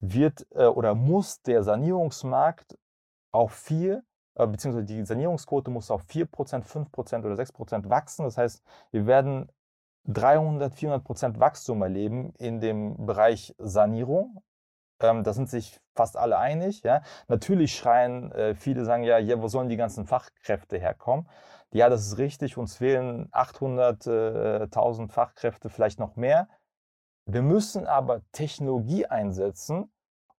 wird 0.02 0.48
oder 0.56 0.96
muss 0.96 1.42
der 1.42 1.62
Sanierungsmarkt 1.62 2.78
auf 3.34 3.52
vier 3.52 3.98
äh, 3.98 4.02
beziehungsweise 4.36 4.86
die 4.86 5.06
Sanierungsquote 5.06 5.72
muss 5.72 5.92
auf 5.92 6.04
4%, 6.06 6.64
5% 6.64 7.26
oder 7.26 7.36
6% 7.36 7.90
wachsen. 7.90 8.24
Das 8.26 8.38
heißt, 8.38 8.64
wir 8.92 9.06
werden 9.06 9.52
300, 10.06 10.74
400% 10.74 11.40
Wachstum 11.40 11.82
erleben 11.82 12.34
in 12.38 12.60
dem 12.60 13.06
Bereich 13.06 13.54
Sanierung. 13.58 14.42
Ähm, 15.02 15.24
da 15.24 15.34
sind 15.34 15.50
sich 15.50 15.80
fast 15.96 16.18
alle 16.18 16.38
einig. 16.38 16.84
Ja. 16.84 17.02
Natürlich 17.28 17.76
schreien 17.76 18.32
äh, 18.32 18.56
viele, 18.56 18.86
sagen 18.86 19.04
ja, 19.04 19.18
ja, 19.18 19.42
wo 19.42 19.48
sollen 19.48 19.70
die 19.70 19.78
ganzen 19.78 20.06
Fachkräfte 20.06 20.78
herkommen? 20.78 21.28
Ja, 21.72 21.90
das 21.90 22.06
ist 22.08 22.18
richtig. 22.18 22.58
Uns 22.58 22.78
fehlen 22.78 23.30
800.000 23.32 25.06
äh, 25.06 25.08
Fachkräfte, 25.10 25.70
vielleicht 25.70 26.00
noch 26.00 26.16
mehr. 26.16 26.48
Wir 27.26 27.44
müssen 27.44 27.86
aber 27.86 28.22
Technologie 28.32 29.06
einsetzen, 29.06 29.92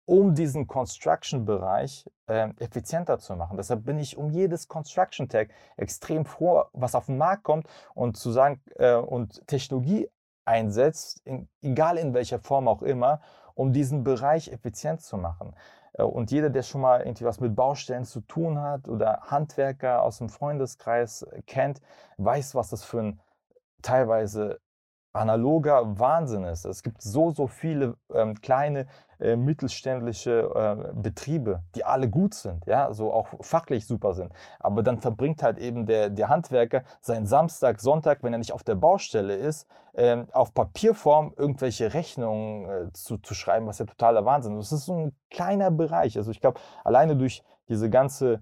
um 0.10 0.34
diesen 0.34 0.66
Construction-Bereich 0.66 2.10
äh, 2.26 2.50
effizienter 2.58 3.20
zu 3.20 3.36
machen. 3.36 3.58
Deshalb 3.58 3.86
bin 3.86 4.00
ich 4.00 4.18
um 4.18 4.32
jedes 4.32 4.68
Construction-Tag 4.68 5.50
extrem 5.78 6.26
froh, 6.26 6.64
was 6.74 6.96
auf 6.96 7.06
den 7.06 7.20
Markt 7.20 7.44
kommt 7.44 7.68
und 7.94 8.18
zu 8.18 8.32
sagen 8.32 8.60
äh, 8.78 8.96
und 8.96 9.46
Technologie 9.46 10.10
einsetzt, 10.46 11.22
in, 11.26 11.48
egal 11.62 12.00
in 12.00 12.16
welcher 12.16 12.40
Form 12.40 12.68
auch 12.68 12.82
immer, 12.82 13.22
um 13.54 13.72
diesen 13.72 14.04
Bereich 14.04 14.52
effizient 14.52 15.02
zu 15.02 15.16
machen. 15.16 15.54
Äh, 15.94 16.02
und 16.02 16.32
jeder, 16.32 16.50
der 16.50 16.64
schon 16.64 16.82
mal 16.82 17.02
irgendwie 17.02 17.26
was 17.26 17.40
mit 17.40 17.56
Baustellen 17.56 18.06
zu 18.06 18.22
tun 18.22 18.60
hat 18.60 18.88
oder 18.88 19.22
Handwerker 19.28 20.02
aus 20.02 20.18
dem 20.18 20.30
Freundeskreis 20.30 21.24
kennt, 21.46 21.82
weiß, 22.18 22.56
was 22.56 22.72
das 22.72 22.84
für 22.84 23.00
ein 23.00 23.20
teilweise 23.84 24.60
analoger 25.20 26.00
Wahnsinn 26.00 26.44
ist. 26.44 26.66
Es 26.66 26.82
gibt 26.82 27.02
so, 27.02 27.32
so 27.32 27.48
viele 27.48 27.96
ähm, 28.14 28.40
kleine 28.42 28.88
äh, 29.20 29.36
mittelständische 29.36 30.50
äh, 30.56 30.94
Betriebe, 30.94 31.62
die 31.76 31.84
alle 31.84 32.10
gut 32.10 32.34
sind, 32.34 32.66
ja, 32.66 32.94
so 32.94 33.12
auch 33.12 33.28
fachlich 33.42 33.86
super 33.86 34.14
sind. 34.14 34.32
Aber 34.60 34.82
dann 34.82 35.00
verbringt 35.00 35.44
halt 35.44 35.58
eben 35.58 35.86
der, 35.86 36.10
der 36.10 36.30
Handwerker 36.30 36.84
seinen 37.02 37.26
Samstag, 37.26 37.82
Sonntag, 37.82 38.24
wenn 38.24 38.34
er 38.34 38.40
nicht 38.40 38.54
auf 38.54 38.64
der 38.64 38.76
Baustelle 38.76 39.36
ist, 39.36 39.68
äh, 39.94 40.24
auf 40.32 40.54
Papierform 40.54 41.34
irgendwelche 41.36 41.94
Rechnungen 41.94 42.70
äh, 42.70 42.94
zu, 42.94 43.18
zu 43.18 43.34
schreiben, 43.34 43.68
was 43.68 43.80
ja 43.80 43.86
totaler 43.86 44.24
Wahnsinn 44.24 44.58
ist. 44.58 44.72
Das 44.72 44.80
ist 44.80 44.86
so 44.86 44.96
ein 44.96 45.16
kleiner 45.30 45.70
Bereich. 45.70 46.18
Also 46.18 46.32
ich 46.32 46.40
glaube, 46.40 46.60
alleine 46.86 47.18
durch 47.18 47.44
diese 47.68 47.90
ganze 47.90 48.42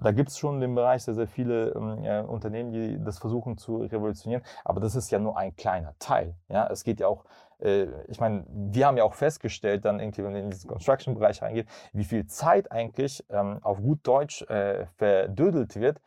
da 0.00 0.12
gibt 0.12 0.30
es 0.30 0.38
schon 0.38 0.60
dem 0.60 0.74
Bereich 0.74 1.02
sehr, 1.02 1.14
sehr 1.14 1.26
viele 1.26 1.70
äh, 1.70 2.22
Unternehmen, 2.22 2.72
die 2.72 3.02
das 3.02 3.18
versuchen 3.18 3.58
zu 3.58 3.78
revolutionieren. 3.78 4.44
Aber 4.64 4.80
das 4.80 4.94
ist 4.94 5.10
ja 5.10 5.18
nur 5.18 5.36
ein 5.36 5.56
kleiner 5.56 5.94
Teil. 5.98 6.34
Ja? 6.48 6.68
Es 6.68 6.84
geht 6.84 7.00
ja 7.00 7.08
auch, 7.08 7.24
äh, 7.60 7.86
ich 8.08 8.20
meine, 8.20 8.44
wir 8.48 8.86
haben 8.86 8.96
ja 8.96 9.04
auch 9.04 9.14
festgestellt, 9.14 9.84
dann 9.84 9.98
irgendwie, 9.98 10.22
wenn 10.22 10.32
man 10.32 10.42
in 10.42 10.50
diesen 10.50 10.68
Construction-Bereich 10.68 11.42
reingeht, 11.42 11.68
wie 11.92 12.04
viel 12.04 12.26
Zeit 12.26 12.70
eigentlich 12.70 13.24
ähm, 13.30 13.58
auf 13.62 13.80
gut 13.80 14.00
Deutsch 14.04 14.42
äh, 14.42 14.86
verdödelt 14.96 15.74
wird, 15.76 16.00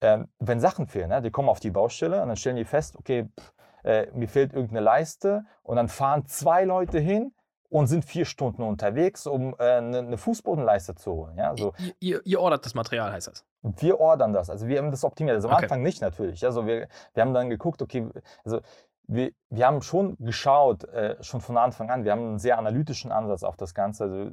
ähm, 0.00 0.28
wenn 0.38 0.60
Sachen 0.60 0.86
fehlen. 0.86 1.10
Ne? 1.10 1.20
Die 1.20 1.30
kommen 1.30 1.48
auf 1.48 1.60
die 1.60 1.70
Baustelle 1.70 2.22
und 2.22 2.28
dann 2.28 2.36
stellen 2.36 2.56
die 2.56 2.64
fest, 2.64 2.96
okay, 2.96 3.28
pff, 3.38 3.52
äh, 3.84 4.06
mir 4.12 4.28
fehlt 4.28 4.52
irgendeine 4.52 4.80
Leiste 4.80 5.44
und 5.62 5.76
dann 5.76 5.88
fahren 5.88 6.26
zwei 6.26 6.64
Leute 6.64 6.98
hin 6.98 7.32
und 7.70 7.86
sind 7.86 8.04
vier 8.04 8.24
Stunden 8.24 8.62
unterwegs, 8.62 9.26
um 9.26 9.54
äh, 9.58 9.62
eine, 9.62 9.98
eine, 9.98 10.18
Fußbodenleiste 10.18 10.94
zu 10.94 11.12
holen. 11.12 11.36
Ja, 11.36 11.54
so. 11.56 11.74
ihr, 11.78 11.94
ihr, 12.00 12.20
ihr, 12.24 12.40
ordert 12.40 12.64
das 12.64 12.74
Material, 12.74 13.12
heißt 13.12 13.28
das? 13.28 13.44
Wir 13.62 14.00
ordern 14.00 14.32
das. 14.32 14.48
Also 14.48 14.68
wir 14.68 14.78
haben 14.78 14.90
das 14.90 15.04
optimiert. 15.04 15.36
Also 15.36 15.48
am 15.48 15.54
okay. 15.54 15.64
Anfang 15.64 15.82
nicht 15.82 16.00
natürlich. 16.00 16.44
Also 16.44 16.66
wir, 16.66 16.88
wir 17.14 17.22
haben 17.22 17.34
dann 17.34 17.50
geguckt, 17.50 17.82
okay, 17.82 18.08
also 18.44 18.60
wir, 19.08 19.32
wir 19.48 19.66
haben 19.66 19.80
schon 19.80 20.16
geschaut, 20.18 20.84
äh, 20.84 21.16
schon 21.22 21.40
von 21.40 21.56
Anfang 21.56 21.90
an, 21.90 22.04
wir 22.04 22.12
haben 22.12 22.20
einen 22.20 22.38
sehr 22.38 22.58
analytischen 22.58 23.10
Ansatz 23.10 23.42
auf 23.42 23.56
das 23.56 23.74
Ganze. 23.74 24.04
Also, 24.04 24.30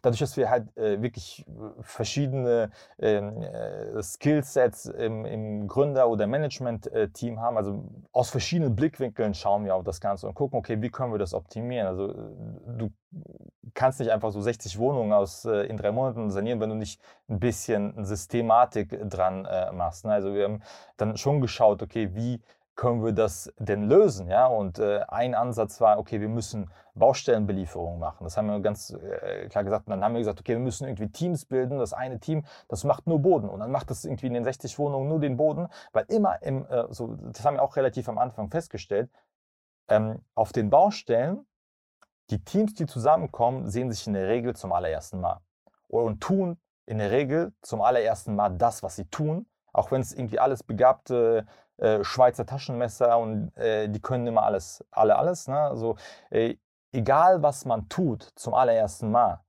dadurch, 0.00 0.20
dass 0.20 0.36
wir 0.38 0.48
halt 0.48 0.74
äh, 0.76 1.02
wirklich 1.02 1.44
verschiedene 1.80 2.70
ähm, 2.98 3.42
äh, 3.42 4.02
Skillsets 4.02 4.86
im, 4.86 5.26
im 5.26 5.68
Gründer- 5.68 6.08
oder 6.08 6.26
Management-Team 6.26 7.40
haben, 7.40 7.58
also 7.58 7.84
aus 8.12 8.30
verschiedenen 8.30 8.74
Blickwinkeln 8.74 9.34
schauen 9.34 9.66
wir 9.66 9.74
auf 9.74 9.84
das 9.84 10.00
Ganze 10.00 10.26
und 10.26 10.34
gucken, 10.34 10.58
okay, 10.58 10.80
wie 10.80 10.90
können 10.90 11.12
wir 11.12 11.18
das 11.18 11.34
optimieren? 11.34 11.86
Also 11.86 12.08
du 12.66 12.90
kannst 13.74 14.00
nicht 14.00 14.10
einfach 14.10 14.30
so 14.30 14.40
60 14.40 14.78
Wohnungen 14.78 15.12
aus, 15.12 15.44
äh, 15.44 15.66
in 15.66 15.76
drei 15.76 15.92
Monaten 15.92 16.30
sanieren, 16.30 16.60
wenn 16.60 16.70
du 16.70 16.76
nicht 16.76 17.00
ein 17.28 17.40
bisschen 17.40 18.04
Systematik 18.04 18.98
dran 19.10 19.44
äh, 19.44 19.70
machst. 19.72 20.06
Ne? 20.06 20.12
Also 20.12 20.32
wir 20.34 20.44
haben 20.44 20.62
dann 20.96 21.18
schon 21.18 21.42
geschaut, 21.42 21.82
okay, 21.82 22.14
wie 22.14 22.40
können 22.76 23.04
wir 23.04 23.12
das 23.12 23.52
denn 23.58 23.88
lösen? 23.88 24.28
Ja? 24.28 24.46
Und 24.46 24.78
äh, 24.78 25.00
ein 25.08 25.34
Ansatz 25.34 25.80
war, 25.80 25.98
okay, 25.98 26.20
wir 26.20 26.28
müssen 26.28 26.70
Baustellenbelieferungen 26.94 27.98
machen. 27.98 28.24
Das 28.24 28.36
haben 28.36 28.46
wir 28.48 28.60
ganz 28.60 28.90
äh, 28.90 29.48
klar 29.48 29.64
gesagt. 29.64 29.86
Und 29.86 29.92
dann 29.92 30.04
haben 30.04 30.14
wir 30.14 30.20
gesagt, 30.20 30.40
okay, 30.40 30.52
wir 30.52 30.60
müssen 30.60 30.86
irgendwie 30.86 31.08
Teams 31.08 31.44
bilden. 31.44 31.78
Das 31.78 31.92
eine 31.92 32.20
Team, 32.20 32.44
das 32.68 32.84
macht 32.84 33.06
nur 33.06 33.20
Boden. 33.20 33.48
Und 33.48 33.60
dann 33.60 33.70
macht 33.70 33.90
das 33.90 34.04
irgendwie 34.04 34.26
in 34.26 34.34
den 34.34 34.44
60 34.44 34.78
Wohnungen 34.78 35.08
nur 35.08 35.20
den 35.20 35.36
Boden. 35.36 35.68
Weil 35.92 36.04
immer 36.08 36.42
im, 36.42 36.66
äh, 36.66 36.86
so, 36.90 37.16
das 37.16 37.44
haben 37.44 37.54
wir 37.54 37.62
auch 37.62 37.76
relativ 37.76 38.08
am 38.08 38.18
Anfang 38.18 38.50
festgestellt, 38.50 39.10
ähm, 39.88 40.20
auf 40.34 40.52
den 40.52 40.70
Baustellen, 40.70 41.46
die 42.30 42.42
Teams, 42.42 42.74
die 42.74 42.86
zusammenkommen, 42.86 43.68
sehen 43.68 43.90
sich 43.92 44.06
in 44.06 44.14
der 44.14 44.28
Regel 44.28 44.56
zum 44.56 44.72
allerersten 44.72 45.20
Mal. 45.20 45.40
Und 45.88 46.22
tun 46.22 46.58
in 46.86 46.98
der 46.98 47.10
Regel 47.10 47.52
zum 47.62 47.82
allerersten 47.82 48.34
Mal 48.34 48.50
das, 48.50 48.82
was 48.82 48.96
sie 48.96 49.06
tun. 49.06 49.46
Auch 49.72 49.90
wenn 49.90 50.00
es 50.00 50.12
irgendwie 50.12 50.38
alles 50.38 50.62
begabte 50.62 51.46
äh, 51.78 52.04
Schweizer 52.04 52.46
Taschenmesser 52.46 53.18
und 53.18 53.56
äh, 53.56 53.88
die 53.88 54.00
können 54.00 54.26
immer 54.26 54.44
alles, 54.44 54.84
alle 54.90 55.16
alles. 55.16 55.48
Ne? 55.48 55.58
Also, 55.58 55.96
äh, 56.30 56.56
egal 56.92 57.42
was 57.42 57.64
man 57.64 57.88
tut 57.88 58.22
zum 58.36 58.54
allerersten 58.54 59.10
Mal, 59.10 59.40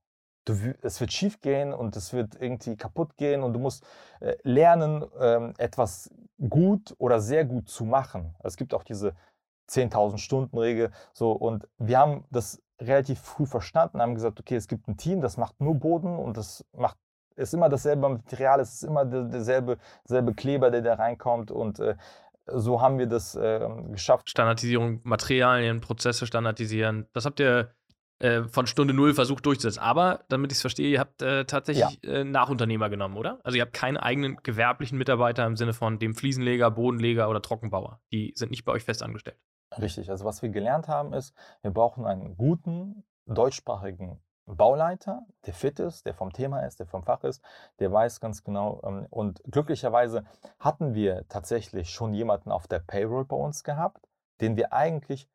du, 0.44 0.74
es 0.82 1.00
wird 1.00 1.12
schief 1.12 1.40
gehen 1.40 1.72
und 1.72 1.96
es 1.96 2.12
wird 2.12 2.40
irgendwie 2.40 2.76
kaputt 2.76 3.16
gehen 3.16 3.42
und 3.42 3.52
du 3.52 3.58
musst 3.58 3.84
äh, 4.20 4.36
lernen, 4.42 5.04
ähm, 5.20 5.54
etwas 5.58 6.10
gut 6.48 6.94
oder 6.98 7.20
sehr 7.20 7.44
gut 7.44 7.68
zu 7.68 7.84
machen. 7.84 8.34
Es 8.42 8.56
gibt 8.56 8.74
auch 8.74 8.84
diese 8.84 9.14
10.000 9.70 10.18
Stunden 10.18 10.58
Regel. 10.58 10.90
So, 11.12 11.32
und 11.32 11.68
wir 11.78 11.98
haben 11.98 12.24
das 12.30 12.62
relativ 12.80 13.20
früh 13.20 13.46
verstanden, 13.46 14.00
haben 14.00 14.14
gesagt, 14.14 14.38
okay, 14.38 14.56
es 14.56 14.68
gibt 14.68 14.86
ein 14.88 14.96
Team, 14.96 15.20
das 15.20 15.36
macht 15.36 15.60
nur 15.60 15.74
Boden 15.74 16.16
und 16.16 16.36
das 16.36 16.64
macht 16.72 16.98
ist 17.36 17.54
immer 17.54 17.68
dasselbe 17.68 18.08
Material, 18.08 18.60
es 18.60 18.74
ist 18.74 18.82
immer 18.84 19.04
derselbe, 19.04 19.78
derselbe 20.04 20.34
Kleber, 20.34 20.70
der 20.70 20.82
da 20.82 20.94
reinkommt 20.94 21.50
und 21.50 21.78
äh, 21.78 21.96
so 22.46 22.80
haben 22.80 22.98
wir 22.98 23.06
das 23.06 23.34
äh, 23.34 23.68
geschafft. 23.90 24.30
Standardisierung, 24.30 25.00
Materialien, 25.02 25.80
Prozesse 25.80 26.26
standardisieren. 26.26 27.06
Das 27.12 27.26
habt 27.26 27.40
ihr 27.40 27.74
äh, 28.18 28.44
von 28.44 28.66
Stunde 28.66 28.94
Null 28.94 29.14
versucht 29.14 29.44
durchzusetzen. 29.44 29.80
Aber, 29.80 30.24
damit 30.28 30.52
ich 30.52 30.56
es 30.56 30.60
verstehe, 30.62 30.88
ihr 30.88 31.00
habt 31.00 31.22
äh, 31.22 31.44
tatsächlich 31.44 31.98
ja. 32.02 32.10
Äh, 32.10 32.24
Nachunternehmer 32.24 32.88
genommen, 32.88 33.16
oder? 33.16 33.40
Also 33.44 33.56
ihr 33.56 33.62
habt 33.62 33.74
keine 33.74 34.02
eigenen 34.02 34.36
gewerblichen 34.42 34.96
Mitarbeiter 34.96 35.44
im 35.44 35.56
Sinne 35.56 35.72
von 35.72 35.98
dem 35.98 36.14
Fliesenleger, 36.14 36.70
Bodenleger 36.70 37.28
oder 37.28 37.42
Trockenbauer. 37.42 38.00
Die 38.12 38.32
sind 38.34 38.50
nicht 38.50 38.64
bei 38.64 38.72
euch 38.72 38.84
fest 38.84 39.02
angestellt. 39.02 39.38
Richtig. 39.78 40.10
Also 40.10 40.24
was 40.24 40.40
wir 40.40 40.48
gelernt 40.48 40.88
haben 40.88 41.12
ist, 41.12 41.34
wir 41.62 41.72
brauchen 41.72 42.06
einen 42.06 42.36
guten 42.36 43.04
deutschsprachigen 43.26 44.22
Bauleiter, 44.46 45.26
der 45.44 45.54
fit 45.54 45.80
ist, 45.80 46.06
der 46.06 46.14
vom 46.14 46.32
Thema 46.32 46.60
ist, 46.60 46.78
der 46.78 46.86
vom 46.86 47.02
Fach 47.02 47.24
ist, 47.24 47.42
der 47.80 47.92
weiß 47.92 48.20
ganz 48.20 48.44
genau. 48.44 48.80
Ähm, 48.84 49.06
und 49.10 49.42
glücklicherweise 49.50 50.24
hatten 50.58 50.94
wir 50.94 51.26
tatsächlich 51.28 51.90
schon 51.90 52.14
jemanden 52.14 52.52
auf 52.52 52.66
der 52.66 52.78
Payroll 52.78 53.24
bei 53.24 53.36
uns 53.36 53.64
gehabt, 53.64 54.08
den 54.40 54.56
wir 54.56 54.72
eigentlich 54.72 55.28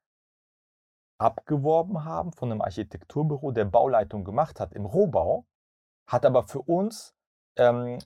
abgeworben 1.18 2.04
haben 2.06 2.32
von 2.32 2.52
einem 2.52 2.62
Architekturbüro, 2.62 3.52
der 3.52 3.66
Bauleitung 3.66 4.24
gemacht 4.24 4.60
hat 4.60 4.74
im 4.74 4.86
Rohbau, 4.86 5.46
hat 6.08 6.26
aber 6.26 6.44
für 6.44 6.62
uns 6.62 7.14
ähm, 7.58 8.00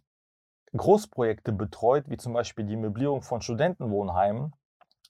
Großprojekte 0.75 1.53
betreut, 1.53 2.09
wie 2.09 2.17
zum 2.17 2.33
Beispiel 2.33 2.65
die 2.65 2.75
Möblierung 2.75 3.21
von 3.21 3.41
Studentenwohnheimen 3.41 4.53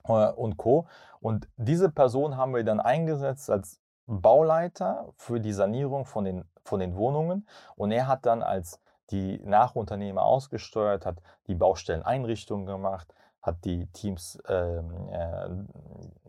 äh, 0.04 0.32
und 0.32 0.58
Co. 0.58 0.88
Und 1.20 1.48
diese 1.58 1.90
Person 1.90 2.38
haben 2.38 2.54
wir 2.54 2.64
dann 2.64 2.80
eingesetzt 2.80 3.50
als 3.50 3.80
Bauleiter 4.08 5.14
für 5.18 5.40
die 5.40 5.54
Sanierung 5.54 6.06
von 6.06 6.26
den, 6.26 6.46
von 6.64 6.80
den 6.80 6.96
Wohnungen. 6.96 7.48
Und 7.76 7.92
er 7.92 8.08
hat 8.08 8.26
dann 8.26 8.44
als 8.44 8.80
die 9.12 9.40
Nachunternehmer 9.44 10.24
ausgesteuert, 10.24 11.06
hat 11.06 11.22
die 11.48 11.56
Baustelleneinrichtungen 11.56 12.66
gemacht, 12.66 13.14
hat 13.46 13.64
die 13.64 13.86
Teams 13.88 14.42
ähm, 14.48 14.92
äh, 15.12 15.50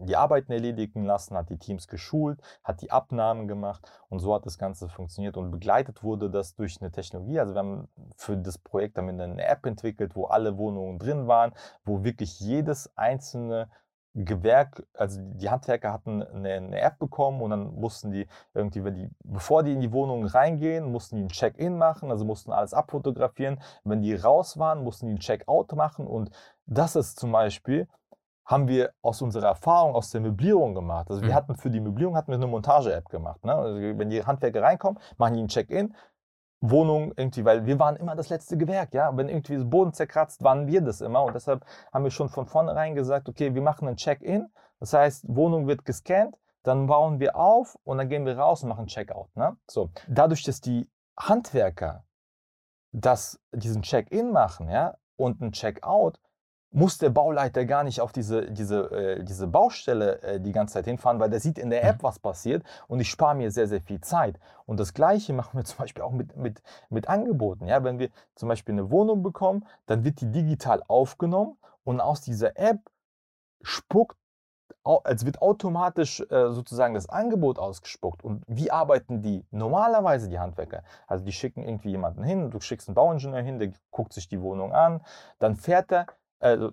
die 0.05 0.17
Arbeiten 0.17 0.53
erledigen 0.53 1.05
lassen, 1.05 1.37
hat 1.37 1.49
die 1.49 1.57
Teams 1.57 1.89
geschult, 1.89 2.39
hat 2.63 2.83
die 2.83 2.91
Abnahmen 2.91 3.49
gemacht. 3.49 3.91
Und 4.11 4.19
so 4.19 4.35
hat 4.35 4.45
das 4.45 4.59
Ganze 4.59 4.89
funktioniert 4.89 5.39
und 5.39 5.51
begleitet 5.51 6.03
wurde 6.03 6.31
das 6.31 6.55
durch 6.55 6.81
eine 6.81 6.91
Technologie. 6.93 7.41
Also 7.41 7.55
wir 7.55 7.61
haben 7.61 7.89
für 8.17 8.37
das 8.37 8.59
Projekt 8.59 8.99
damit 8.99 9.19
eine 9.19 9.45
App 9.45 9.65
entwickelt, 9.65 10.15
wo 10.15 10.27
alle 10.27 10.59
Wohnungen 10.59 10.99
drin 10.99 11.27
waren, 11.27 11.53
wo 11.85 12.05
wirklich 12.05 12.39
jedes 12.39 12.95
einzelne 12.97 13.69
Gewerk, 14.25 14.83
also 14.95 15.21
die 15.21 15.51
Handwerker 15.51 15.93
hatten 15.93 16.23
eine, 16.23 16.55
eine, 16.55 16.81
App 16.81 16.99
bekommen 16.99 17.43
und 17.43 17.51
dann 17.51 17.75
mussten 17.75 18.11
die 18.11 18.27
irgendwie, 18.55 18.83
wenn 18.83 18.95
die, 18.95 19.11
bevor 19.23 19.63
die 19.63 19.73
in 19.73 19.81
die 19.81 19.93
Wohnung 19.93 20.25
reingehen, 20.25 20.91
mussten 20.91 21.17
die 21.17 21.23
ein 21.23 21.29
Check-in 21.29 21.77
machen, 21.77 22.11
also 22.11 22.25
mussten 22.25 22.53
alles 22.53 22.73
abfotografieren. 22.73 23.61
Wenn 23.85 24.01
die 24.01 24.15
raus 24.15 24.59
waren, 24.59 24.83
mussten 24.83 25.07
die 25.07 25.15
ein 25.15 25.19
Check-out 25.19 25.73
machen 25.73 26.07
und 26.07 26.31
das 26.65 26.97
ist 26.97 27.21
zum 27.21 27.31
Beispiel, 27.33 27.89
haben 28.47 28.69
wir 28.69 28.93
aus 29.03 29.21
unserer 29.23 29.49
Erfahrung 29.49 29.95
aus 29.95 30.11
der 30.11 30.21
Möblierung 30.21 30.75
gemacht. 30.75 31.11
Also 31.11 31.21
wir 31.21 31.31
mhm. 31.31 31.35
hatten 31.35 31.57
für 31.57 31.69
die 31.69 31.81
Möblierung 31.81 32.17
hatten 32.17 32.29
wir 32.29 32.37
eine 32.37 32.47
Montage-App 32.47 33.09
gemacht. 33.09 33.45
Ne? 33.45 33.55
Also 33.55 33.81
wenn 33.81 34.09
die 34.09 34.25
Handwerker 34.25 34.63
reinkommen, 34.63 35.01
machen 35.19 35.35
die 35.35 35.41
ein 35.43 35.49
Check-in, 35.49 35.95
Wohnung 36.71 37.13
irgendwie, 37.17 37.45
weil 37.45 37.67
wir 37.67 37.79
waren 37.79 37.97
immer 37.97 38.15
das 38.17 38.29
letzte 38.29 38.57
Gewerk, 38.57 38.95
ja. 38.95 39.17
Wenn 39.17 39.29
irgendwie 39.29 39.57
das 39.57 39.69
Boden 39.69 39.93
zerkratzt, 39.93 40.43
waren 40.43 40.67
wir 40.67 40.81
das 40.81 41.01
immer. 41.01 41.25
Und 41.25 41.35
deshalb 41.35 41.65
haben 41.93 42.05
wir 42.05 42.11
schon 42.11 42.29
von 42.29 42.47
vornherein 42.47 42.95
gesagt, 42.95 43.29
okay, 43.29 43.55
wir 43.55 43.63
machen 43.63 43.89
ein 43.89 43.97
Check-in. 43.97 44.49
Das 44.81 44.93
heißt, 44.93 45.25
Wohnung 45.29 45.67
wird 45.67 45.85
gescannt, 45.85 46.37
dann 46.63 46.87
bauen 46.87 47.21
wir 47.21 47.37
auf 47.37 47.77
und 47.85 47.99
dann 47.99 48.09
gehen 48.09 48.27
wir 48.27 48.39
raus 48.39 48.63
und 48.63 48.69
machen 48.69 48.87
Check-out. 48.87 49.35
Ne? 49.37 49.57
So. 49.71 49.91
Dadurch, 50.09 50.43
dass 50.43 50.61
die 50.61 50.91
Handwerker 51.19 52.05
das, 52.93 53.41
diesen 53.53 53.83
Check-in 53.83 54.33
machen, 54.33 54.69
ja, 54.69 54.97
und 55.17 55.41
ein 55.41 55.53
Check-out, 55.53 56.21
muss 56.71 56.99
der 56.99 57.11
Bauleiter 57.11 57.65
gar 57.65 57.85
nicht 57.85 58.01
auf 58.01 58.13
diese, 58.13 58.51
diese, 58.51 58.91
äh, 58.91 59.25
diese 59.25 59.47
Baustelle 59.47 60.21
äh, 60.23 60.41
die 60.41 60.53
ganze 60.53 60.75
Zeit 60.75 60.85
hinfahren, 60.85 61.21
weil 61.21 61.31
der 61.31 61.41
sieht 61.41 61.59
in 61.59 61.71
der 61.71 61.85
App, 61.85 61.99
mhm. 61.99 62.03
was 62.03 62.19
passiert 62.19 62.65
und 62.89 63.01
ich 63.01 63.09
spare 63.09 63.35
mir 63.35 63.51
sehr, 63.51 63.69
sehr 63.69 63.81
viel 63.81 64.01
Zeit. 64.01 64.39
Und 64.67 64.81
das 64.81 64.93
Gleiche 64.93 65.33
machen 65.33 65.57
wir 65.59 65.65
zum 65.65 65.79
Beispiel 65.79 66.03
auch 66.03 66.13
mit, 66.13 66.37
mit, 66.37 66.63
mit 66.91 67.09
Angeboten. 67.09 67.67
Ja? 67.67 67.83
Wenn 67.85 67.99
wir 67.99 68.11
zum 68.35 68.49
Beispiel 68.49 68.75
eine 68.75 68.91
Wohnung 68.91 69.23
bekommen, 69.23 69.65
dann 69.87 70.05
wird 70.05 70.21
die 70.21 70.31
digital 70.31 70.83
aufgenommen 70.89 71.57
und 71.85 72.01
aus 72.01 72.21
dieser 72.21 72.59
App 72.59 72.81
spuckt, 73.63 74.17
als 74.85 75.27
wird 75.27 75.43
automatisch 75.43 76.21
äh, 76.21 76.53
sozusagen 76.53 76.95
das 76.95 77.09
Angebot 77.09 77.59
ausgespuckt. 77.59 78.23
Und 78.23 78.45
wie 78.47 78.71
arbeiten 78.71 79.21
die 79.21 79.45
normalerweise, 79.51 80.29
die 80.29 80.39
Handwerker? 80.39 80.83
Also 81.07 81.25
die 81.25 81.33
schicken 81.33 81.65
irgendwie 81.65 81.91
jemanden 81.91 82.23
hin, 82.23 82.51
du 82.51 82.61
schickst 82.61 82.89
einen 82.89 82.95
Bauingenieur 82.95 83.43
hin, 83.43 83.59
der 83.59 83.73
guckt 83.91 84.13
sich 84.13 84.29
die 84.29 84.41
Wohnung 84.41 84.73
an, 84.73 85.01
dann 85.39 85.57
fährt 85.57 85.91
er 85.91 86.07
also 86.39 86.73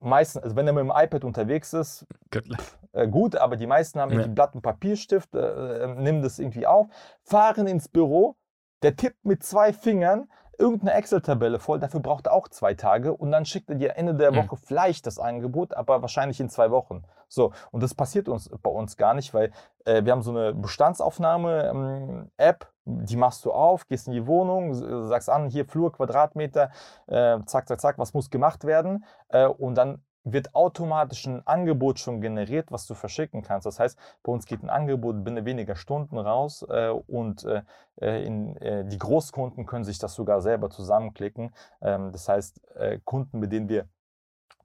meistens, 0.00 0.42
also 0.42 0.56
wenn 0.56 0.66
er 0.66 0.72
mit 0.72 0.82
dem 0.82 0.92
iPad 0.94 1.24
unterwegs 1.24 1.72
ist, 1.72 2.06
pff, 2.32 2.78
äh, 2.92 3.08
gut, 3.08 3.36
aber 3.36 3.56
die 3.56 3.66
meisten 3.66 4.00
haben 4.00 4.10
ja. 4.10 4.18
irgendwie 4.18 4.34
Blatt 4.34 4.54
und 4.54 4.62
Papierstift, 4.62 5.34
äh, 5.34 5.84
äh, 5.84 5.94
nimm 5.94 6.22
das 6.22 6.38
irgendwie 6.38 6.66
auf, 6.66 6.86
fahren 7.22 7.66
ins 7.66 7.88
Büro, 7.88 8.36
der 8.82 8.96
tippt 8.96 9.24
mit 9.24 9.42
zwei 9.42 9.72
Fingern 9.72 10.28
irgendeine 10.58 10.94
Excel-Tabelle 10.94 11.58
voll, 11.58 11.78
dafür 11.78 12.00
braucht 12.00 12.26
er 12.26 12.32
auch 12.32 12.48
zwei 12.48 12.74
Tage 12.74 13.14
und 13.14 13.30
dann 13.30 13.44
schickt 13.44 13.70
er 13.70 13.76
dir 13.76 13.96
Ende 13.96 14.14
der. 14.14 14.34
Woche 14.34 14.56
mhm. 14.56 14.60
vielleicht 14.64 15.06
das 15.06 15.18
Angebot, 15.18 15.74
aber 15.74 16.02
wahrscheinlich 16.02 16.40
in 16.40 16.50
zwei 16.50 16.70
Wochen. 16.70 17.04
So, 17.28 17.52
und 17.70 17.82
das 17.82 17.94
passiert 17.94 18.28
uns 18.28 18.48
bei 18.62 18.70
uns 18.70 18.96
gar 18.96 19.14
nicht, 19.14 19.34
weil 19.34 19.52
äh, 19.84 20.04
wir 20.04 20.12
haben 20.12 20.22
so 20.22 20.30
eine 20.30 20.54
Bestandsaufnahme-App, 20.54 22.66
ähm, 22.86 23.04
die 23.04 23.16
machst 23.16 23.44
du 23.44 23.52
auf, 23.52 23.86
gehst 23.86 24.06
in 24.06 24.14
die 24.14 24.26
Wohnung, 24.26 24.72
sagst 25.06 25.28
an, 25.28 25.48
hier 25.48 25.66
Flur, 25.66 25.92
Quadratmeter, 25.92 26.70
äh, 27.06 27.38
zack, 27.44 27.68
zack, 27.68 27.80
zack, 27.80 27.98
was 27.98 28.14
muss 28.14 28.30
gemacht 28.30 28.64
werden 28.64 29.04
äh, 29.28 29.46
und 29.46 29.74
dann 29.74 30.02
wird 30.32 30.54
automatisch 30.54 31.26
ein 31.26 31.46
Angebot 31.46 31.98
schon 31.98 32.20
generiert, 32.20 32.70
was 32.70 32.86
du 32.86 32.94
verschicken 32.94 33.42
kannst. 33.42 33.66
Das 33.66 33.78
heißt, 33.78 33.98
bei 34.22 34.32
uns 34.32 34.46
geht 34.46 34.62
ein 34.62 34.70
Angebot 34.70 35.24
binnen 35.24 35.44
weniger 35.44 35.76
Stunden 35.76 36.18
raus 36.18 36.64
äh, 36.68 36.88
und 36.88 37.44
äh, 37.44 37.62
äh 38.00 38.24
in, 38.24 38.56
äh, 38.56 38.84
die 38.84 38.98
Großkunden 38.98 39.66
können 39.66 39.84
sich 39.84 39.98
das 39.98 40.14
sogar 40.14 40.40
selber 40.40 40.70
zusammenklicken. 40.70 41.52
Ähm, 41.80 42.12
das 42.12 42.28
heißt, 42.28 42.60
äh, 42.76 42.98
Kunden, 43.04 43.38
mit 43.38 43.52
denen 43.52 43.68
wir 43.68 43.88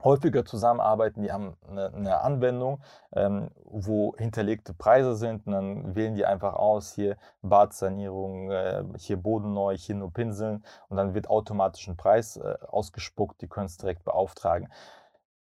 häufiger 0.03 0.45
zusammenarbeiten, 0.45 1.21
die 1.21 1.31
haben 1.31 1.55
eine, 1.67 1.93
eine 1.93 2.21
Anwendung, 2.21 2.81
ähm, 3.13 3.49
wo 3.63 4.15
hinterlegte 4.17 4.73
Preise 4.73 5.15
sind 5.15 5.47
und 5.47 5.53
dann 5.53 5.95
wählen 5.95 6.15
die 6.15 6.25
einfach 6.25 6.53
aus, 6.53 6.93
hier 6.93 7.17
Badsanierung, 7.41 8.51
äh, 8.51 8.83
hier 8.97 9.17
Boden 9.17 9.53
neu, 9.53 9.77
hier 9.77 9.95
nur 9.95 10.11
Pinseln 10.11 10.63
und 10.89 10.97
dann 10.97 11.13
wird 11.13 11.29
automatisch 11.29 11.87
ein 11.87 11.97
Preis 11.97 12.39
ausgespuckt, 12.39 13.41
die 13.41 13.47
können 13.47 13.67
es 13.67 13.77
direkt 13.77 14.03
beauftragen 14.03 14.69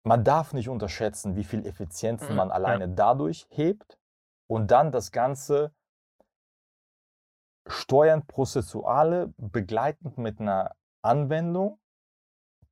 man 0.04 0.24
darf 0.24 0.54
nicht 0.54 0.70
unterschätzen, 0.70 1.36
wie 1.36 1.44
viel 1.44 1.66
Effizienzen 1.66 2.32
mhm, 2.32 2.36
man 2.36 2.52
alleine 2.52 2.86
ja. 2.86 2.92
dadurch 2.94 3.48
hebt 3.50 3.98
und 4.48 4.72
dann 4.72 4.92
das 4.92 5.12
Ganze 5.12 5.74
steuern 7.68 8.28
prozessuale 8.28 9.34
begleitend 9.38 10.18
mit 10.18 10.40
einer 10.40 10.76
Anwendung 11.02 11.80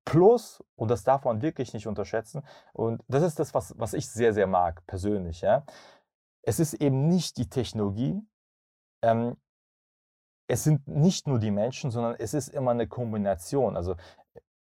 plus, 0.05 0.63
und 0.75 0.89
das 0.89 1.03
darf 1.03 1.25
man 1.25 1.41
wirklich 1.41 1.73
nicht 1.73 1.87
unterschätzen, 1.87 2.43
und 2.73 3.03
das 3.07 3.23
ist 3.23 3.39
das, 3.39 3.53
was, 3.53 3.73
was 3.77 3.93
ich 3.93 4.09
sehr, 4.09 4.33
sehr 4.33 4.47
mag 4.47 4.85
persönlich, 4.87 5.41
ja. 5.41 5.65
Es 6.43 6.59
ist 6.59 6.73
eben 6.73 7.07
nicht 7.07 7.37
die 7.37 7.49
Technologie, 7.49 8.21
ähm, 9.03 9.37
es 10.47 10.63
sind 10.63 10.87
nicht 10.87 11.27
nur 11.27 11.39
die 11.39 11.51
Menschen, 11.51 11.91
sondern 11.91 12.15
es 12.19 12.33
ist 12.33 12.49
immer 12.49 12.71
eine 12.71 12.87
Kombination. 12.87 13.77
Also 13.77 13.95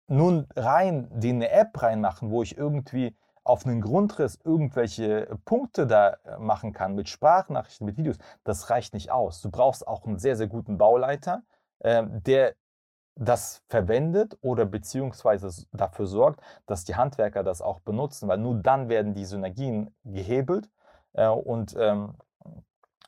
nun 0.06 0.46
rein 0.54 1.08
die 1.14 1.30
eine 1.30 1.50
App 1.50 1.80
reinmachen, 1.80 2.30
wo 2.30 2.42
ich 2.42 2.58
irgendwie 2.58 3.16
auf 3.44 3.66
einen 3.66 3.80
Grundriss 3.80 4.38
irgendwelche 4.44 5.38
Punkte 5.44 5.86
da 5.86 6.10
äh, 6.24 6.38
machen 6.38 6.72
kann 6.72 6.94
mit 6.94 7.08
Sprachnachrichten, 7.08 7.86
mit 7.86 7.96
Videos, 7.96 8.18
das 8.44 8.70
reicht 8.70 8.94
nicht 8.94 9.10
aus. 9.10 9.40
Du 9.40 9.50
brauchst 9.50 9.86
auch 9.86 10.04
einen 10.04 10.18
sehr, 10.18 10.36
sehr 10.36 10.46
guten 10.46 10.78
Bauleiter, 10.78 11.42
äh, 11.80 12.04
der 12.06 12.54
das 13.14 13.62
verwendet 13.68 14.38
oder 14.40 14.64
beziehungsweise 14.64 15.66
dafür 15.72 16.06
sorgt, 16.06 16.40
dass 16.66 16.84
die 16.84 16.96
Handwerker 16.96 17.42
das 17.42 17.60
auch 17.60 17.80
benutzen, 17.80 18.28
weil 18.28 18.38
nur 18.38 18.54
dann 18.56 18.88
werden 18.88 19.14
die 19.14 19.24
Synergien 19.24 19.94
gehebelt 20.04 20.70
äh, 21.12 21.26
und 21.26 21.76
ähm, 21.78 22.14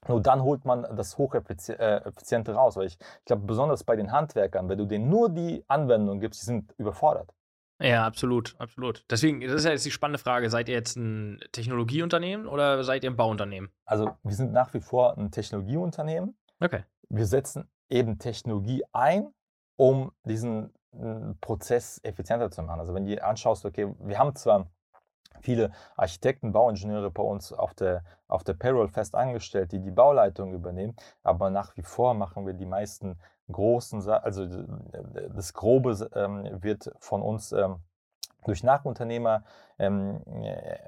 nur 0.08 0.20
dann 0.20 0.42
holt 0.42 0.64
man 0.64 0.82
das 0.96 1.16
Hocheffiziente 1.16 1.78
äh, 1.78 2.54
raus. 2.54 2.76
Weil 2.76 2.86
ich, 2.86 2.98
ich 3.00 3.24
glaube, 3.24 3.46
besonders 3.46 3.84
bei 3.84 3.96
den 3.96 4.12
Handwerkern, 4.12 4.68
wenn 4.68 4.78
du 4.78 4.84
denen 4.84 5.08
nur 5.08 5.30
die 5.30 5.64
Anwendung 5.68 6.20
gibst, 6.20 6.42
die 6.42 6.46
sind 6.46 6.72
überfordert. 6.76 7.32
Ja, 7.80 8.06
absolut, 8.06 8.54
absolut. 8.58 9.04
Deswegen, 9.10 9.40
das 9.40 9.52
ist 9.52 9.64
ja 9.64 9.72
jetzt 9.72 9.84
die 9.84 9.90
spannende 9.90 10.18
Frage. 10.18 10.48
Seid 10.48 10.68
ihr 10.68 10.74
jetzt 10.74 10.96
ein 10.96 11.40
Technologieunternehmen 11.52 12.46
oder 12.46 12.84
seid 12.84 13.02
ihr 13.02 13.10
ein 13.10 13.16
Bauunternehmen? 13.16 13.70
Also, 13.84 14.10
wir 14.22 14.34
sind 14.34 14.52
nach 14.52 14.72
wie 14.74 14.80
vor 14.80 15.18
ein 15.18 15.30
Technologieunternehmen. 15.30 16.36
Okay. 16.60 16.84
Wir 17.08 17.26
setzen 17.26 17.68
eben 17.88 18.18
Technologie 18.18 18.84
ein, 18.92 19.32
um 19.76 20.12
diesen 20.24 20.72
Prozess 21.40 22.00
effizienter 22.04 22.50
zu 22.50 22.62
machen. 22.62 22.80
Also, 22.80 22.94
wenn 22.94 23.06
du 23.06 23.22
anschaust, 23.22 23.64
okay, 23.64 23.92
wir 23.98 24.18
haben 24.18 24.34
zwar 24.36 24.68
viele 25.40 25.72
Architekten, 25.96 26.52
Bauingenieure 26.52 27.10
bei 27.10 27.22
uns 27.22 27.52
auf 27.52 27.74
der, 27.74 28.02
auf 28.28 28.44
der 28.44 28.54
Payroll 28.54 28.88
fest 28.88 29.14
angestellt, 29.14 29.72
die 29.72 29.80
die 29.80 29.90
Bauleitung 29.90 30.52
übernehmen. 30.52 30.96
Aber 31.22 31.50
nach 31.50 31.76
wie 31.76 31.82
vor 31.82 32.14
machen 32.14 32.46
wir 32.46 32.54
die 32.54 32.66
meisten 32.66 33.18
großen, 33.50 34.08
also 34.08 34.46
das 35.34 35.52
Grobe 35.52 36.10
ähm, 36.14 36.62
wird 36.62 36.90
von 36.98 37.22
uns 37.22 37.52
ähm, 37.52 37.80
durch 38.44 38.62
Nachunternehmer 38.62 39.44
ähm, 39.78 40.22
äh, 40.42 40.78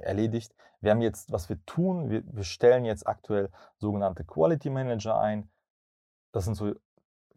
erledigt. 0.00 0.54
Wir 0.80 0.92
haben 0.92 1.02
jetzt, 1.02 1.32
was 1.32 1.48
wir 1.48 1.64
tun, 1.64 2.10
wir, 2.10 2.22
wir 2.26 2.44
stellen 2.44 2.84
jetzt 2.84 3.06
aktuell 3.06 3.50
sogenannte 3.78 4.24
Quality 4.24 4.70
Manager 4.70 5.18
ein. 5.18 5.50
Das 6.32 6.44
sind 6.44 6.54
so 6.54 6.74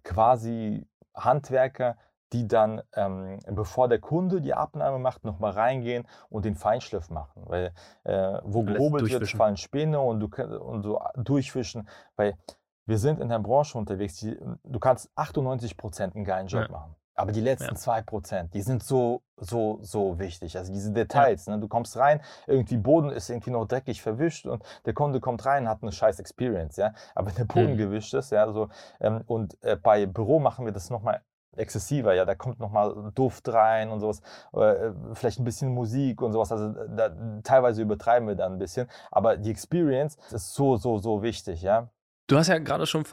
quasi 0.04 0.88
Handwerker, 1.14 1.98
die 2.34 2.48
dann, 2.48 2.82
ähm, 2.96 3.40
bevor 3.50 3.90
der 3.90 4.00
Kunde 4.00 4.42
die 4.42 4.54
Abnahme 4.54 5.00
macht, 5.00 5.26
nochmal 5.26 5.52
reingehen 5.52 6.08
und 6.30 6.46
den 6.46 6.56
Feinschliff 6.56 7.10
machen. 7.10 7.44
Weil 7.46 7.74
äh, 8.04 8.40
wo 8.44 8.64
gehobelt 8.64 9.12
wird, 9.12 9.30
fallen 9.30 9.58
Späne 9.58 10.00
und 10.00 10.20
du 10.20 10.28
und 10.60 10.84
so 10.84 11.02
durchfischen. 11.16 11.90
Weil 12.16 12.36
wir 12.86 12.98
sind 12.98 13.20
in 13.20 13.30
der 13.30 13.40
Branche 13.40 13.78
unterwegs, 13.78 14.16
die, 14.16 14.38
du 14.64 14.80
kannst 14.80 15.12
98 15.16 15.78
Prozent 15.78 16.16
einen 16.16 16.26
geilen 16.26 16.48
Job 16.48 16.64
ja. 16.64 16.72
machen. 16.72 16.96
Aber 17.16 17.32
die 17.32 17.42
letzten 17.42 17.76
zwei 17.76 17.98
ja. 17.98 18.04
Prozent, 18.04 18.54
die 18.54 18.62
sind 18.62 18.84
so, 18.84 19.22
so, 19.38 19.80
so 19.82 20.18
wichtig. 20.18 20.58
Also 20.58 20.72
diese 20.72 20.92
Details. 20.92 21.46
Ja. 21.46 21.56
Ne? 21.56 21.62
Du 21.62 21.68
kommst 21.68 21.98
rein, 21.98 22.22
irgendwie 22.48 22.78
Boden 22.78 23.10
ist 23.10 23.30
irgendwie 23.30 23.52
noch 23.52 23.68
dreckig 23.68 24.02
verwischt 24.02 24.46
und 24.46 24.64
der 24.86 24.94
Kunde 24.94 25.20
kommt 25.20 25.46
rein, 25.46 25.68
hat 25.68 25.82
eine 25.82 25.92
scheiß 25.92 26.20
Experience, 26.20 26.78
ja. 26.78 26.94
Aber 27.16 27.28
wenn 27.28 27.36
der 27.36 27.46
Boden 27.46 27.74
mhm. 27.74 27.78
gewischt 27.78 28.14
ist, 28.14 28.32
ja, 28.32 28.52
so 28.52 28.70
ähm, 29.00 29.22
und 29.28 29.62
äh, 29.64 29.76
bei 29.76 30.06
Büro 30.06 30.40
machen 30.40 30.66
wir 30.66 30.72
das 30.72 30.90
nochmal 30.90 31.22
exzessiver, 31.58 32.14
ja, 32.14 32.26
da 32.26 32.36
kommt 32.36 32.60
nochmal 32.60 33.12
Duft 33.14 33.50
rein 33.50 33.90
und 33.90 34.00
sowas, 34.00 34.22
äh, 34.54 34.92
vielleicht 35.14 35.40
ein 35.40 35.44
bisschen 35.44 35.74
Musik 35.74 36.22
und 36.22 36.32
sowas, 36.32 36.52
also 36.52 36.74
da, 36.88 37.10
teilweise 37.44 37.82
übertreiben 37.82 38.28
wir 38.28 38.36
dann 38.36 38.54
ein 38.54 38.60
bisschen, 38.60 38.88
aber 39.12 39.38
die 39.38 39.52
Experience 39.52 40.18
ist 40.32 40.54
so, 40.54 40.78
so, 40.78 40.98
so 40.98 41.22
wichtig, 41.22 41.62
ja. 41.62 41.90
Du 42.28 42.38
hast 42.38 42.48
ja 42.48 42.58
gerade 42.58 42.86
schon 42.86 43.04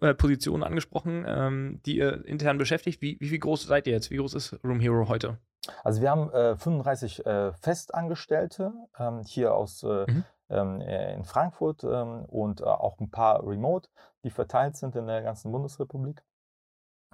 Fahrpositionen 0.00 0.64
angesprochen, 0.64 1.24
ähm, 1.26 1.80
die 1.86 1.96
ihr 1.96 2.24
intern 2.26 2.58
beschäftigt. 2.58 3.02
Wie, 3.02 3.18
wie, 3.20 3.30
wie 3.30 3.38
groß 3.38 3.64
seid 3.64 3.86
ihr 3.86 3.92
jetzt? 3.92 4.10
Wie 4.10 4.16
groß 4.16 4.34
ist 4.34 4.58
Room 4.64 4.80
Hero 4.80 5.08
heute? 5.08 5.38
Also 5.84 6.02
wir 6.02 6.10
haben 6.10 6.30
äh, 6.32 6.56
35 6.56 7.24
äh, 7.24 7.52
Festangestellte 7.52 8.72
ähm, 8.98 9.22
hier 9.24 9.54
aus 9.54 9.82
äh, 9.82 10.10
mhm. 10.10 10.24
Ähm, 10.50 10.82
äh, 10.82 11.14
in 11.14 11.24
Frankfurt 11.24 11.82
ähm, 11.82 12.26
und 12.26 12.60
äh, 12.60 12.64
auch 12.64 12.98
ein 13.00 13.10
paar 13.10 13.42
Remote, 13.46 13.88
die 14.22 14.28
verteilt 14.28 14.76
sind 14.76 14.94
in 14.96 15.06
der 15.06 15.22
ganzen 15.22 15.50
Bundesrepublik 15.50 16.22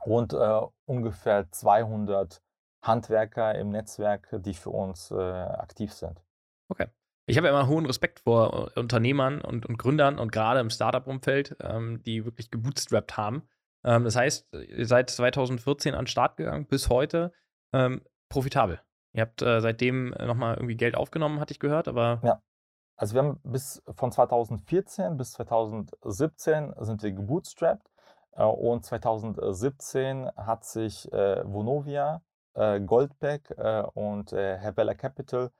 und 0.03 0.33
äh, 0.33 0.61
ungefähr 0.87 1.49
200 1.49 2.43
Handwerker 2.83 3.55
im 3.55 3.69
Netzwerk, 3.69 4.29
die 4.41 4.55
für 4.55 4.71
uns 4.71 5.12
äh, 5.12 5.14
aktiv 5.14 5.93
sind. 5.93 6.21
Okay. 6.69 6.88
Ich 7.29 7.37
habe 7.37 7.47
ja 7.47 7.53
immer 7.53 7.69
hohen 7.69 7.85
Respekt 7.85 8.21
vor 8.21 8.73
äh, 8.75 8.81
Unternehmern 8.81 9.43
und, 9.43 9.67
und 9.67 9.77
Gründern 9.77 10.19
und 10.19 10.33
gerade 10.33 10.61
im 10.61 10.71
Startup-Umfeld, 10.71 11.57
ähm, 11.61 12.03
die 12.03 12.25
wirklich 12.25 12.51
gebootstrapped 12.51 13.19
haben. 13.19 13.43
Ähm, 13.85 14.05
das 14.05 14.17
heißt, 14.17 14.49
ihr 14.55 14.87
seid 14.87 15.11
2014 15.11 15.95
an 15.95 16.05
den 16.05 16.07
Start 16.07 16.38
gegangen, 16.38 16.67
bis 16.67 16.88
heute 16.88 17.33
ähm, 17.75 18.01
profitabel. 18.31 18.81
Ihr 19.12 19.23
habt 19.23 19.43
äh, 19.43 19.61
seitdem 19.61 20.11
nochmal 20.11 20.55
irgendwie 20.55 20.77
Geld 20.77 20.97
aufgenommen, 20.97 21.38
hatte 21.38 21.53
ich 21.53 21.61
gehört, 21.61 21.87
aber. 21.87 22.21
Ja. 22.25 22.43
Also 22.97 23.14
wir 23.14 23.23
haben 23.23 23.41
bis 23.45 23.83
von 23.95 24.11
2014 24.11 25.17
bis 25.19 25.33
2017 25.35 26.75
sind 26.81 27.03
wir 27.03 27.12
gebootstrapped 27.12 27.93
äh, 28.33 28.43
und 28.43 28.87
2017 28.87 30.31
hat 30.35 30.64
sich 30.64 31.12
äh, 31.12 31.43
Vonovia, 31.45 32.23
äh, 32.55 32.81
Goldbeck 32.81 33.55
und 33.95 34.33
Herbella 34.33 34.95
Capital 34.95 35.53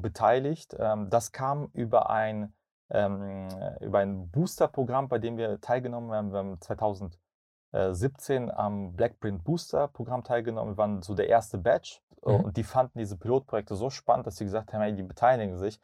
beteiligt. 0.00 0.76
Ähm, 0.78 1.10
das 1.10 1.32
kam 1.32 1.68
über 1.72 2.10
ein, 2.10 2.54
ähm, 2.90 3.48
über 3.80 3.98
ein 3.98 4.30
Booster-Programm, 4.30 5.08
bei 5.08 5.18
dem 5.18 5.36
wir 5.36 5.60
teilgenommen 5.60 6.12
haben. 6.12 6.32
Wir 6.32 6.38
haben 6.38 6.60
2017 6.60 8.50
am 8.50 8.94
Blackprint 8.94 9.44
Booster 9.44 9.88
Programm 9.88 10.24
teilgenommen. 10.24 10.74
Wir 10.74 10.78
waren 10.78 11.02
so 11.02 11.14
der 11.14 11.28
erste 11.28 11.58
Batch 11.58 12.02
mhm. 12.24 12.36
und 12.36 12.56
die 12.56 12.64
fanden 12.64 12.98
diese 12.98 13.16
Pilotprojekte 13.16 13.76
so 13.76 13.90
spannend, 13.90 14.26
dass 14.26 14.36
sie 14.36 14.44
gesagt 14.44 14.72
haben, 14.72 14.82
hey, 14.82 14.94
die 14.94 15.02
beteiligen 15.02 15.58
sich. 15.58 15.80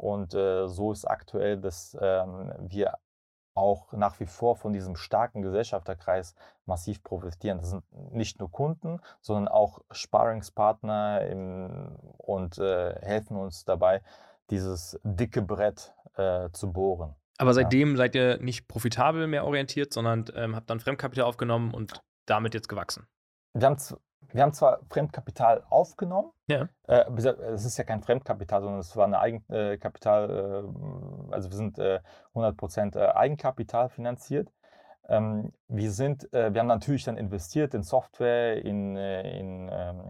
und 0.00 0.32
so 0.32 0.90
ist 0.90 1.04
aktuell, 1.04 1.60
dass 1.60 1.94
wir 1.94 2.94
auch 3.54 3.92
nach 3.92 4.18
wie 4.20 4.26
vor 4.26 4.56
von 4.56 4.72
diesem 4.72 4.96
starken 4.96 5.42
Gesellschafterkreis 5.42 6.34
massiv 6.66 7.02
profitieren. 7.02 7.58
Das 7.58 7.70
sind 7.70 7.84
nicht 8.12 8.38
nur 8.38 8.50
Kunden, 8.50 9.00
sondern 9.20 9.48
auch 9.48 9.80
Sparringspartner 9.90 11.26
im, 11.26 11.96
und 12.16 12.58
äh, 12.58 12.94
helfen 13.00 13.36
uns 13.36 13.64
dabei, 13.64 14.02
dieses 14.50 14.98
dicke 15.02 15.42
Brett 15.42 15.94
äh, 16.16 16.50
zu 16.52 16.72
bohren. 16.72 17.14
Aber 17.38 17.54
seitdem 17.54 17.92
ja. 17.92 17.96
seid 17.96 18.14
ihr 18.14 18.38
nicht 18.38 18.68
profitabel 18.68 19.26
mehr 19.26 19.44
orientiert, 19.44 19.92
sondern 19.92 20.26
ähm, 20.34 20.54
habt 20.54 20.70
dann 20.70 20.80
Fremdkapital 20.80 21.24
aufgenommen 21.24 21.74
und 21.74 22.02
damit 22.26 22.54
jetzt 22.54 22.68
gewachsen. 22.68 23.06
Wir 23.54 23.66
haben 23.66 23.78
wir 24.32 24.42
haben 24.42 24.52
zwar 24.52 24.80
Fremdkapital 24.88 25.64
aufgenommen, 25.68 26.32
ja. 26.48 26.68
äh, 26.86 27.04
es 27.52 27.64
ist 27.64 27.76
ja 27.76 27.84
kein 27.84 28.02
Fremdkapital, 28.02 28.62
sondern 28.62 28.80
es 28.80 28.96
war 28.96 29.06
ein 29.06 29.14
Eigenkapital, 29.14 30.30
äh, 30.30 31.32
also 31.32 31.50
wir 31.50 31.56
sind 31.56 31.78
äh, 31.78 32.00
100% 32.34 32.96
äh, 32.96 33.12
Eigenkapital 33.12 33.88
finanziert. 33.88 34.50
Ähm, 35.08 35.52
wir, 35.66 35.90
sind, 35.90 36.32
äh, 36.32 36.54
wir 36.54 36.60
haben 36.60 36.68
natürlich 36.68 37.04
dann 37.04 37.16
investiert 37.16 37.74
in 37.74 37.82
Software, 37.82 38.64
in, 38.64 38.96
äh, 38.96 39.38
in, 39.38 39.68
ähm, 39.72 40.00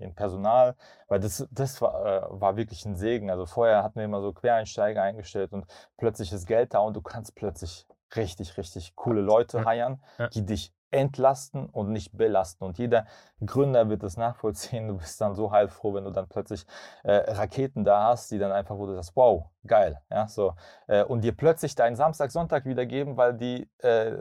in 0.00 0.14
Personal, 0.14 0.74
weil 1.06 1.20
das, 1.20 1.46
das 1.52 1.80
war, 1.80 2.28
war 2.40 2.56
wirklich 2.56 2.84
ein 2.84 2.96
Segen. 2.96 3.30
Also 3.30 3.46
vorher 3.46 3.84
hatten 3.84 4.00
wir 4.00 4.04
immer 4.04 4.20
so 4.20 4.32
Quereinsteiger 4.32 5.02
eingestellt 5.02 5.52
und 5.52 5.66
plötzlich 5.96 6.32
ist 6.32 6.46
Geld 6.46 6.74
da 6.74 6.80
und 6.80 6.94
du 6.94 7.00
kannst 7.00 7.36
plötzlich 7.36 7.86
richtig, 8.16 8.56
richtig 8.56 8.96
coole 8.96 9.20
Leute 9.20 9.64
heiern, 9.64 10.02
ja. 10.18 10.28
die 10.28 10.44
dich 10.44 10.72
entlasten 10.90 11.66
und 11.66 11.90
nicht 11.90 12.16
belasten. 12.16 12.64
Und 12.64 12.78
jeder 12.78 13.06
Gründer 13.44 13.88
wird 13.88 14.02
das 14.02 14.16
nachvollziehen. 14.16 14.88
Du 14.88 14.96
bist 14.98 15.20
dann 15.20 15.34
so 15.34 15.50
heilfroh, 15.50 15.94
wenn 15.94 16.04
du 16.04 16.10
dann 16.10 16.28
plötzlich 16.28 16.66
äh, 17.04 17.32
Raketen 17.32 17.84
da 17.84 18.08
hast, 18.08 18.30
die 18.30 18.38
dann 18.38 18.52
einfach, 18.52 18.76
wo 18.76 18.86
du 18.86 18.94
sagst, 18.94 19.12
wow, 19.14 19.46
geil, 19.66 20.00
ja, 20.10 20.26
so. 20.26 20.54
Äh, 20.86 21.04
und 21.04 21.22
dir 21.22 21.32
plötzlich 21.32 21.74
deinen 21.74 21.96
Samstag, 21.96 22.30
Sonntag 22.30 22.64
wiedergeben, 22.64 23.16
weil 23.16 23.34
die 23.34 23.68
äh, 23.78 24.12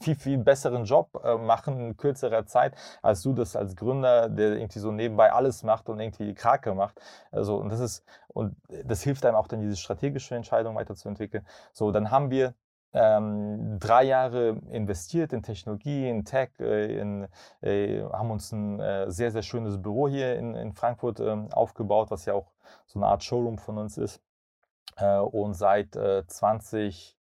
viel, 0.00 0.16
viel 0.16 0.38
besseren 0.38 0.84
Job 0.84 1.20
äh, 1.24 1.36
machen 1.36 1.78
in 1.80 1.96
kürzerer 1.96 2.46
Zeit, 2.46 2.74
als 3.02 3.22
du 3.22 3.32
das 3.32 3.56
als 3.56 3.76
Gründer, 3.76 4.28
der 4.28 4.52
irgendwie 4.52 4.78
so 4.78 4.90
nebenbei 4.90 5.32
alles 5.32 5.62
macht 5.62 5.88
und 5.88 6.00
irgendwie 6.00 6.26
die 6.26 6.34
Krake 6.34 6.74
macht. 6.74 7.00
Also, 7.30 7.56
und 7.56 7.70
das 7.70 7.80
ist, 7.80 8.04
und 8.28 8.56
das 8.84 9.02
hilft 9.02 9.24
einem 9.24 9.36
auch 9.36 9.46
dann, 9.46 9.60
diese 9.60 9.76
strategische 9.76 10.34
Entscheidung 10.34 10.74
weiterzuentwickeln. 10.74 11.46
So, 11.72 11.90
dann 11.90 12.10
haben 12.10 12.30
wir 12.30 12.54
ähm, 12.94 13.78
drei 13.78 14.04
Jahre 14.04 14.60
investiert 14.70 15.32
in 15.32 15.42
Technologie, 15.42 16.08
in 16.08 16.24
Tech, 16.24 16.50
äh, 16.60 16.98
in, 16.98 17.28
äh, 17.60 18.02
haben 18.02 18.30
uns 18.30 18.52
ein 18.52 18.80
äh, 18.80 19.10
sehr, 19.10 19.30
sehr 19.30 19.42
schönes 19.42 19.80
Büro 19.80 20.08
hier 20.08 20.36
in, 20.36 20.54
in 20.54 20.72
Frankfurt 20.72 21.20
ähm, 21.20 21.50
aufgebaut, 21.52 22.10
was 22.10 22.24
ja 22.26 22.34
auch 22.34 22.52
so 22.86 22.98
eine 22.98 23.06
Art 23.06 23.24
Showroom 23.24 23.58
von 23.58 23.78
uns 23.78 23.98
ist. 23.98 24.20
Äh, 24.96 25.18
und 25.18 25.54
seit 25.54 25.94
2020 25.94 27.16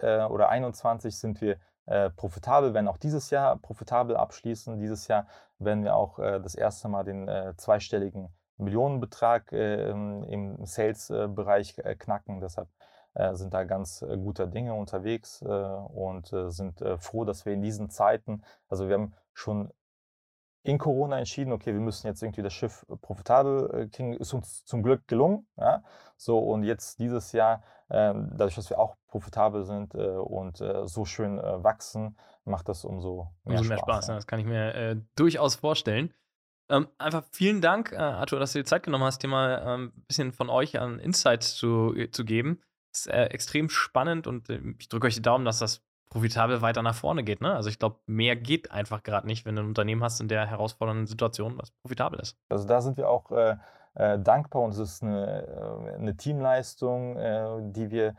äh, 0.00 0.24
oder 0.24 0.48
2021 0.48 1.18
sind 1.18 1.40
wir 1.40 1.56
äh, 1.86 2.10
profitabel, 2.10 2.74
werden 2.74 2.88
auch 2.88 2.98
dieses 2.98 3.30
Jahr 3.30 3.56
profitabel 3.56 4.16
abschließen. 4.16 4.78
Dieses 4.78 5.08
Jahr 5.08 5.26
werden 5.58 5.84
wir 5.84 5.94
auch 5.94 6.18
das 6.18 6.54
erste 6.54 6.88
Mal 6.88 7.04
den 7.04 7.30
zweistelligen 7.58 8.30
Millionenbetrag 8.56 9.52
im 9.52 10.64
Sales-Bereich 10.64 11.76
knacken. 11.98 12.40
Deshalb 12.40 12.68
äh, 12.68 12.79
sind 13.34 13.54
da 13.54 13.64
ganz 13.64 14.02
äh, 14.02 14.16
guter 14.16 14.46
Dinge 14.46 14.74
unterwegs 14.74 15.42
äh, 15.42 15.46
und 15.46 16.32
sind 16.48 16.82
froh, 16.98 17.24
dass 17.24 17.44
wir 17.46 17.52
in 17.52 17.62
diesen 17.62 17.90
Zeiten, 17.90 18.42
also 18.68 18.88
wir 18.88 18.94
haben 18.94 19.14
schon 19.32 19.72
in 20.62 20.76
Corona 20.76 21.18
entschieden, 21.18 21.52
okay, 21.52 21.72
wir 21.72 21.80
müssen 21.80 22.06
jetzt 22.06 22.22
irgendwie 22.22 22.42
das 22.42 22.52
Schiff 22.52 22.84
profitabel 23.00 23.88
kriegen, 23.90 24.12
ist 24.12 24.34
uns 24.34 24.64
zum 24.66 24.82
Glück 24.82 25.08
gelungen. 25.08 25.46
Ja? 25.56 25.82
So, 26.16 26.38
und 26.38 26.64
jetzt 26.64 26.98
dieses 26.98 27.32
Jahr, 27.32 27.62
ähm, 27.88 28.28
dadurch, 28.32 28.56
dass 28.56 28.68
wir 28.68 28.78
auch 28.78 28.96
profitabel 29.08 29.64
sind 29.64 29.94
und 29.94 30.58
so 30.58 31.04
schön 31.06 31.38
wachsen, 31.38 32.18
macht 32.44 32.68
das 32.68 32.84
umso 32.84 33.32
mehr 33.44 33.60
umso 33.60 33.64
Spaß. 33.64 33.68
Mehr 33.68 33.78
Spaß 33.78 34.08
ja. 34.08 34.14
Das 34.16 34.26
kann 34.26 34.38
ich 34.38 34.46
mir 34.46 34.74
äh, 34.74 34.96
durchaus 35.16 35.54
vorstellen. 35.54 36.12
Ähm, 36.68 36.88
einfach 36.98 37.24
vielen 37.32 37.60
Dank, 37.60 37.92
äh, 37.92 37.96
Arthur, 37.96 38.38
dass 38.38 38.52
du 38.52 38.58
dir 38.58 38.64
Zeit 38.64 38.82
genommen 38.82 39.04
hast, 39.04 39.22
dir 39.22 39.28
mal 39.28 39.58
ein 39.60 39.80
ähm, 39.80 39.92
bisschen 40.06 40.32
von 40.32 40.50
euch 40.50 40.78
an 40.78 40.98
Insights 41.00 41.56
zu, 41.56 41.94
zu 42.12 42.24
geben 42.24 42.60
ist 42.92 43.08
äh, 43.08 43.24
extrem 43.26 43.68
spannend 43.68 44.26
und 44.26 44.48
äh, 44.50 44.60
ich 44.78 44.88
drücke 44.88 45.06
euch 45.06 45.14
die 45.14 45.22
Daumen, 45.22 45.44
dass 45.44 45.58
das 45.58 45.82
profitabel 46.10 46.60
weiter 46.60 46.82
nach 46.82 46.94
vorne 46.94 47.22
geht. 47.22 47.40
Ne? 47.40 47.54
Also 47.54 47.68
ich 47.68 47.78
glaube, 47.78 48.00
mehr 48.06 48.36
geht 48.36 48.72
einfach 48.72 49.02
gerade 49.02 49.26
nicht, 49.26 49.46
wenn 49.46 49.56
du 49.56 49.62
ein 49.62 49.68
Unternehmen 49.68 50.02
hast 50.02 50.20
in 50.20 50.28
der 50.28 50.46
herausfordernden 50.46 51.06
Situation, 51.06 51.56
was 51.56 51.70
profitabel 51.70 52.18
ist. 52.20 52.36
Also 52.48 52.66
da 52.66 52.80
sind 52.80 52.96
wir 52.96 53.08
auch 53.08 53.30
äh, 53.30 53.56
äh, 53.94 54.18
dankbar 54.18 54.62
und 54.62 54.70
es 54.70 54.78
ist 54.78 55.02
eine, 55.02 55.46
äh, 55.46 55.94
eine 55.94 56.16
Teamleistung, 56.16 57.16
äh, 57.16 57.58
die 57.72 57.90
wir 57.90 58.14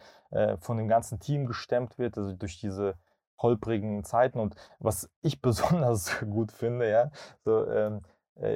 von 0.62 0.77
dem 0.77 0.88
ganzen 0.88 1.19
Team 1.19 1.45
gestemmt 1.45 1.97
wird, 1.97 2.17
also 2.17 2.31
durch 2.31 2.57
diese 2.57 2.95
holprigen 3.41 4.05
Zeiten. 4.05 4.39
Und 4.39 4.55
was 4.79 5.10
ich 5.21 5.41
besonders 5.41 6.19
gut 6.21 6.53
finde, 6.53 6.89
ja, 6.89 7.12
so, 7.43 7.67
ähm, 7.67 7.97
äh, 7.97 7.99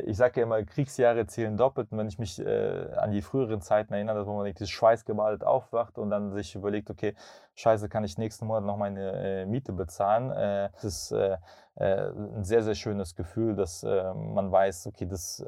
ich 0.05 0.17
sage 0.17 0.39
ja 0.39 0.45
immer, 0.45 0.63
Kriegsjahre 0.63 1.27
zählen 1.27 1.57
doppelt. 1.57 1.91
Und 1.91 1.97
wenn 1.97 2.07
ich 2.07 2.17
mich 2.17 2.39
äh, 2.39 2.89
an 2.95 3.11
die 3.11 3.21
früheren 3.21 3.61
Zeiten 3.61 3.93
erinnere, 3.93 4.25
wo 4.25 4.35
man 4.35 4.45
dieses 4.45 4.69
schweißgebadet 4.69 5.43
aufwacht 5.43 5.97
und 5.97 6.09
dann 6.09 6.31
sich 6.31 6.55
überlegt, 6.55 6.89
okay, 6.89 7.13
scheiße, 7.55 7.89
kann 7.89 8.03
ich 8.03 8.17
nächsten 8.17 8.47
Monat 8.47 8.63
noch 8.63 8.77
meine 8.77 9.41
äh, 9.41 9.45
Miete 9.45 9.73
bezahlen? 9.73 10.31
Äh, 10.31 10.69
das 10.73 10.83
ist 10.83 11.11
äh, 11.11 11.37
äh, 11.75 12.09
ein 12.09 12.43
sehr, 12.43 12.63
sehr 12.63 12.75
schönes 12.75 13.15
Gefühl, 13.15 13.55
dass 13.55 13.83
man 13.83 14.51
weiß, 14.51 14.87
okay, 14.87 15.05
das 15.05 15.45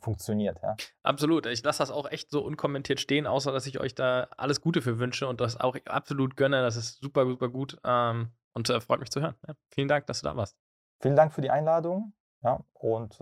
funktioniert. 0.00 0.60
Ja? 0.62 0.76
Absolut. 1.02 1.46
Ich 1.46 1.64
lasse 1.64 1.80
das 1.80 1.90
auch 1.90 2.08
echt 2.10 2.30
so 2.30 2.44
unkommentiert 2.44 3.00
stehen, 3.00 3.26
außer 3.26 3.52
dass 3.52 3.66
ich 3.66 3.80
euch 3.80 3.94
da 3.94 4.28
alles 4.36 4.60
Gute 4.60 4.82
für 4.82 4.98
wünsche 5.00 5.26
und 5.26 5.40
das 5.40 5.58
auch 5.60 5.76
absolut 5.86 6.36
gönne. 6.36 6.62
Das 6.62 6.76
ist 6.76 7.02
super, 7.02 7.26
super 7.26 7.48
gut 7.48 7.76
ähm, 7.84 8.30
und 8.52 8.68
freut 8.68 9.00
mich 9.00 9.10
zu 9.10 9.20
hören. 9.20 9.34
Ja, 9.48 9.54
vielen 9.70 9.88
Dank, 9.88 10.06
dass 10.06 10.20
du 10.20 10.28
da 10.28 10.36
warst. 10.36 10.56
Vielen 11.00 11.16
Dank 11.16 11.32
für 11.32 11.40
die 11.40 11.50
Einladung. 11.50 12.12
Ja, 12.42 12.60
und 12.74 13.18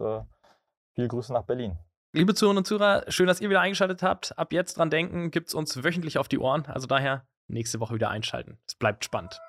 viele 0.95 1.09
Grüße 1.09 1.33
nach 1.33 1.45
Berlin. 1.45 1.79
Liebe 2.15 2.35
Zuhörerinnen 2.35 2.59
und 2.59 2.67
Zuhörer, 2.67 3.05
schön, 3.09 3.27
dass 3.27 3.41
ihr 3.41 3.49
wieder 3.49 3.63
eingeschaltet 3.63 4.03
habt. 4.03 4.39
Ab 4.39 4.53
jetzt 4.53 4.77
dran 4.77 4.91
denken, 4.91 5.31
gibt 5.31 5.49
es 5.49 5.55
uns 5.55 5.83
wöchentlich 5.83 6.19
auf 6.19 6.29
die 6.29 6.39
Ohren. 6.39 6.67
Also 6.67 6.87
daher 6.87 7.27
nächste 7.49 7.81
Woche 7.81 7.95
wieder 7.95 8.11
einschalten. 8.11 8.59
Es 8.67 8.75
bleibt 8.75 9.05
spannend. 9.05 9.41